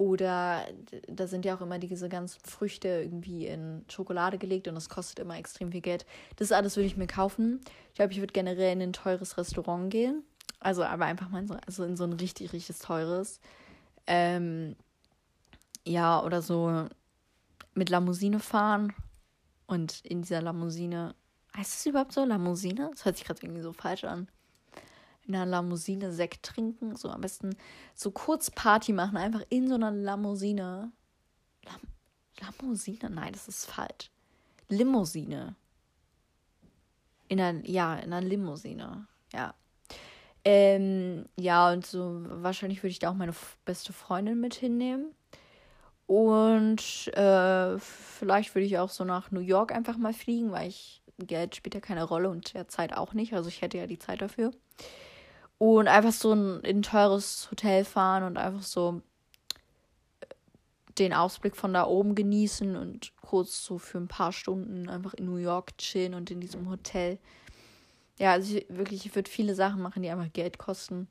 oder 0.00 0.66
da 1.08 1.26
sind 1.26 1.44
ja 1.44 1.54
auch 1.54 1.60
immer 1.60 1.78
diese 1.78 2.08
ganzen 2.08 2.40
Früchte 2.40 2.88
irgendwie 2.88 3.46
in 3.46 3.84
Schokolade 3.86 4.38
gelegt 4.38 4.66
und 4.66 4.74
das 4.74 4.88
kostet 4.88 5.18
immer 5.18 5.36
extrem 5.36 5.72
viel 5.72 5.82
Geld. 5.82 6.06
Das 6.36 6.52
alles 6.52 6.76
würde 6.76 6.86
ich 6.86 6.96
mir 6.96 7.06
kaufen. 7.06 7.60
Ich 7.90 7.96
glaube, 7.96 8.10
ich 8.14 8.18
würde 8.18 8.32
generell 8.32 8.72
in 8.72 8.80
ein 8.80 8.92
teures 8.94 9.36
Restaurant 9.36 9.90
gehen. 9.90 10.24
Also 10.58 10.84
aber 10.84 11.04
einfach 11.04 11.28
mal 11.28 11.40
in 11.40 11.48
so, 11.48 11.54
also 11.66 11.84
in 11.84 11.98
so 11.98 12.04
ein 12.04 12.14
richtig, 12.14 12.54
richtig 12.54 12.78
teures. 12.78 13.40
Ähm, 14.06 14.74
ja, 15.86 16.24
oder 16.24 16.40
so 16.40 16.88
mit 17.74 17.90
Limousine 17.90 18.40
fahren 18.40 18.94
und 19.66 20.02
in 20.06 20.22
dieser 20.22 20.40
Limousine. 20.40 21.14
Heißt 21.54 21.74
es 21.74 21.84
überhaupt 21.84 22.12
so? 22.12 22.24
Limousine? 22.24 22.88
Das 22.92 23.04
hört 23.04 23.18
sich 23.18 23.26
gerade 23.26 23.42
irgendwie 23.42 23.60
so 23.60 23.74
falsch 23.74 24.04
an 24.04 24.30
in 25.30 25.36
einer 25.36 25.62
Limousine 25.62 26.12
Sekt 26.12 26.42
trinken. 26.44 26.96
So 26.96 27.08
am 27.08 27.20
besten 27.20 27.56
so 27.94 28.10
kurz 28.10 28.50
Party 28.50 28.92
machen, 28.92 29.16
einfach 29.16 29.42
in 29.48 29.68
so 29.68 29.74
einer 29.74 29.92
Limousine. 29.92 30.90
Lam 31.64 32.54
Limousine? 32.62 33.10
Nein, 33.10 33.32
das 33.32 33.48
ist 33.48 33.66
falsch. 33.66 34.10
Limousine. 34.68 35.54
In 37.28 37.40
einer, 37.40 37.64
ja, 37.66 37.94
in 37.96 38.12
einer 38.12 38.26
Limousine. 38.26 39.06
Ja. 39.32 39.54
Ähm, 40.44 41.26
ja, 41.36 41.70
und 41.70 41.86
so 41.86 42.22
wahrscheinlich 42.24 42.82
würde 42.82 42.90
ich 42.90 42.98
da 42.98 43.10
auch 43.10 43.14
meine 43.14 43.34
beste 43.64 43.92
Freundin 43.92 44.40
mit 44.40 44.54
hinnehmen. 44.54 45.14
Und 46.06 47.08
äh, 47.14 47.78
vielleicht 47.78 48.54
würde 48.54 48.66
ich 48.66 48.78
auch 48.78 48.88
so 48.88 49.04
nach 49.04 49.30
New 49.30 49.40
York 49.40 49.70
einfach 49.70 49.96
mal 49.96 50.12
fliegen, 50.12 50.50
weil 50.50 50.68
ich 50.68 51.02
Geld 51.18 51.54
spielt 51.54 51.74
ja 51.74 51.80
keine 51.80 52.02
Rolle 52.02 52.30
und 52.30 52.54
der 52.54 52.66
Zeit 52.66 52.96
auch 52.96 53.12
nicht. 53.12 53.34
Also 53.34 53.48
ich 53.48 53.62
hätte 53.62 53.78
ja 53.78 53.86
die 53.86 53.98
Zeit 53.98 54.22
dafür. 54.22 54.50
Und 55.60 55.88
einfach 55.88 56.12
so 56.12 56.32
ein, 56.32 56.60
in 56.60 56.78
ein 56.78 56.82
teures 56.82 57.50
Hotel 57.50 57.84
fahren 57.84 58.22
und 58.22 58.38
einfach 58.38 58.62
so 58.62 59.02
äh, 60.20 60.26
den 60.98 61.12
Ausblick 61.12 61.54
von 61.54 61.74
da 61.74 61.86
oben 61.86 62.14
genießen 62.14 62.76
und 62.76 63.12
kurz 63.20 63.62
so 63.62 63.76
für 63.76 63.98
ein 63.98 64.08
paar 64.08 64.32
Stunden 64.32 64.88
einfach 64.88 65.12
in 65.12 65.26
New 65.26 65.36
York 65.36 65.76
chillen 65.76 66.14
und 66.14 66.30
in 66.30 66.40
diesem 66.40 66.70
Hotel. 66.70 67.18
Ja, 68.18 68.32
also 68.32 68.56
ich, 68.56 68.64
wirklich, 68.70 69.04
ich 69.04 69.14
würde 69.14 69.30
viele 69.30 69.54
Sachen 69.54 69.82
machen, 69.82 70.02
die 70.02 70.08
einfach 70.08 70.32
Geld 70.32 70.56
kosten. 70.56 71.08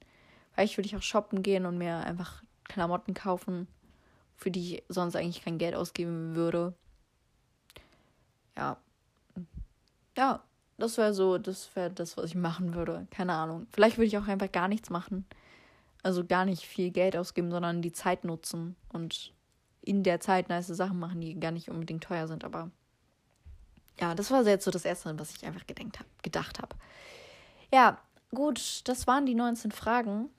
Vielleicht 0.53 0.77
würde 0.77 0.87
ich 0.87 0.95
auch 0.95 1.03
shoppen 1.03 1.43
gehen 1.43 1.67
und 1.67 1.77
mir 1.77 1.97
einfach 1.97 2.41
Klamotten 2.63 3.13
kaufen, 3.13 3.67
für 4.35 4.49
die 4.49 4.77
ich 4.77 4.83
sonst 4.89 5.15
eigentlich 5.15 5.43
kein 5.43 5.59
Geld 5.59 5.75
ausgeben 5.75 6.33
würde. 6.33 6.73
Ja. 8.57 8.77
Ja, 10.17 10.43
das 10.79 10.97
wäre 10.97 11.13
so, 11.13 11.37
das 11.37 11.75
wäre 11.75 11.91
das, 11.91 12.17
was 12.17 12.25
ich 12.25 12.35
machen 12.35 12.73
würde. 12.73 13.07
Keine 13.11 13.33
Ahnung. 13.33 13.67
Vielleicht 13.71 13.97
würde 13.97 14.07
ich 14.07 14.17
auch 14.17 14.27
einfach 14.27 14.51
gar 14.51 14.67
nichts 14.67 14.89
machen. 14.89 15.25
Also 16.01 16.25
gar 16.25 16.45
nicht 16.45 16.63
viel 16.63 16.91
Geld 16.91 17.17
ausgeben, 17.17 17.51
sondern 17.51 17.81
die 17.81 17.91
Zeit 17.91 18.23
nutzen 18.23 18.75
und 18.93 19.33
in 19.81 20.03
der 20.03 20.19
Zeit 20.19 20.49
nice 20.49 20.67
Sachen 20.67 20.99
machen, 20.99 21.19
die 21.21 21.39
gar 21.39 21.51
nicht 21.51 21.69
unbedingt 21.69 22.03
teuer 22.03 22.27
sind. 22.27 22.43
Aber 22.43 22.71
ja, 23.99 24.15
das 24.15 24.31
war 24.31 24.45
jetzt 24.45 24.65
so 24.65 24.71
das 24.71 24.85
Erste, 24.85 25.17
was 25.19 25.35
ich 25.35 25.45
einfach 25.45 25.67
gedenkt 25.67 25.99
hab, 25.99 26.05
gedacht 26.23 26.59
habe. 26.59 26.75
Ja, 27.71 27.99
gut, 28.33 28.81
das 28.85 29.07
waren 29.07 29.25
die 29.25 29.35
19 29.35 29.71
Fragen. 29.71 30.29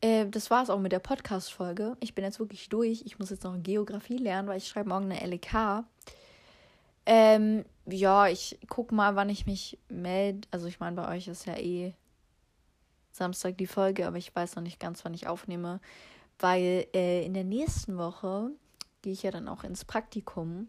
Äh, 0.00 0.26
das 0.26 0.50
war 0.50 0.62
es 0.62 0.70
auch 0.70 0.78
mit 0.78 0.92
der 0.92 0.98
Podcast-Folge. 0.98 1.96
Ich 2.00 2.14
bin 2.14 2.24
jetzt 2.24 2.38
wirklich 2.38 2.68
durch. 2.68 3.02
Ich 3.04 3.18
muss 3.18 3.30
jetzt 3.30 3.44
noch 3.44 3.56
Geografie 3.62 4.18
lernen, 4.18 4.48
weil 4.48 4.58
ich 4.58 4.68
schreibe 4.68 4.90
morgen 4.90 5.10
eine 5.10 5.26
LK. 5.26 5.84
Ähm, 7.06 7.64
ja, 7.92 8.28
ich 8.28 8.58
guck 8.68 8.92
mal, 8.92 9.16
wann 9.16 9.28
ich 9.28 9.46
mich 9.46 9.78
melde. 9.88 10.48
Also 10.50 10.66
ich 10.66 10.80
meine, 10.80 10.96
bei 10.96 11.08
euch 11.16 11.28
ist 11.28 11.46
ja 11.46 11.56
eh 11.56 11.94
Samstag 13.12 13.58
die 13.58 13.66
Folge, 13.66 14.06
aber 14.06 14.16
ich 14.16 14.34
weiß 14.34 14.56
noch 14.56 14.62
nicht 14.62 14.80
ganz, 14.80 15.04
wann 15.04 15.14
ich 15.14 15.26
aufnehme, 15.26 15.80
weil 16.38 16.86
äh, 16.94 17.24
in 17.24 17.34
der 17.34 17.44
nächsten 17.44 17.98
Woche 17.98 18.50
gehe 19.02 19.12
ich 19.12 19.22
ja 19.22 19.30
dann 19.30 19.48
auch 19.48 19.64
ins 19.64 19.84
Praktikum 19.84 20.68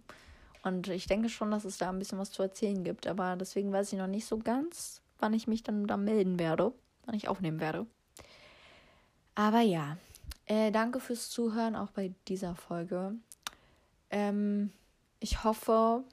und 0.64 0.88
ich 0.90 1.08
denke 1.08 1.30
schon, 1.30 1.52
dass 1.52 1.66
es 1.66 1.78
da 1.78 1.90
ein 1.90 2.00
bisschen 2.00 2.20
was 2.20 2.32
zu 2.32 2.44
erzählen 2.44 2.84
gibt, 2.84 3.08
aber 3.08 3.36
deswegen 3.36 3.72
weiß 3.72 3.94
ich 3.94 4.00
noch 4.00 4.08
nicht 4.08 4.26
so 4.26 4.38
ganz, 4.38 5.02
wann 5.20 5.34
ich 5.34 5.48
mich 5.48 5.64
dann 5.64 5.88
da 5.88 5.98
melden 5.98 6.40
werde, 6.40 6.74
wann 7.06 7.16
ich 7.16 7.28
aufnehmen 7.28 7.60
werde. 7.60 7.88
Aber 9.36 9.62
ja, 9.62 9.98
äh, 10.46 10.72
danke 10.72 11.00
fürs 11.00 11.30
Zuhören 11.30 11.76
auch 11.76 11.92
bei 11.92 12.12
dieser 12.28 12.56
Folge. 12.56 13.14
Ähm, 14.10 14.72
ich 15.20 15.44
hoffe, 15.44 16.04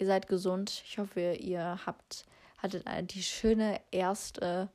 ihr 0.00 0.06
seid 0.06 0.26
gesund. 0.26 0.82
Ich 0.86 0.98
hoffe, 0.98 1.34
ihr 1.34 1.78
habt 1.86 2.24
hattet 2.58 2.84
die 3.14 3.22
schöne 3.22 3.80
erste 3.90 4.68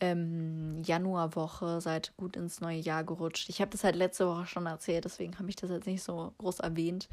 ähm, 0.00 0.82
Januarwoche, 0.84 1.80
seid 1.80 2.16
gut 2.16 2.36
ins 2.36 2.60
neue 2.60 2.78
Jahr 2.78 3.04
gerutscht. 3.04 3.48
Ich 3.48 3.60
habe 3.60 3.70
das 3.70 3.84
halt 3.84 3.96
letzte 3.96 4.26
Woche 4.26 4.46
schon 4.46 4.66
erzählt, 4.66 5.04
deswegen 5.04 5.38
habe 5.38 5.48
ich 5.48 5.56
das 5.56 5.70
jetzt 5.70 5.86
nicht 5.86 6.02
so 6.02 6.34
groß 6.38 6.60
erwähnt. 6.60 7.08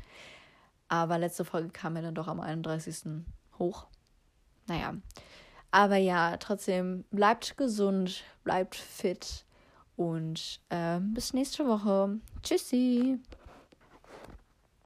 Aber 0.87 1.17
letzte 1.17 1.45
Folge 1.45 1.69
kam 1.69 1.93
mir 1.93 2.01
dann 2.01 2.15
doch 2.15 2.27
am 2.27 2.39
31. 2.39 3.23
hoch. 3.57 3.87
Naja. 4.67 4.95
Aber 5.71 5.97
ja, 5.97 6.37
trotzdem 6.37 7.05
bleibt 7.11 7.57
gesund, 7.57 8.23
bleibt 8.43 8.75
fit 8.75 9.45
und 9.95 10.61
äh, 10.69 10.99
bis 10.99 11.33
nächste 11.33 11.67
Woche. 11.67 12.19
Tschüssi. 12.43 13.19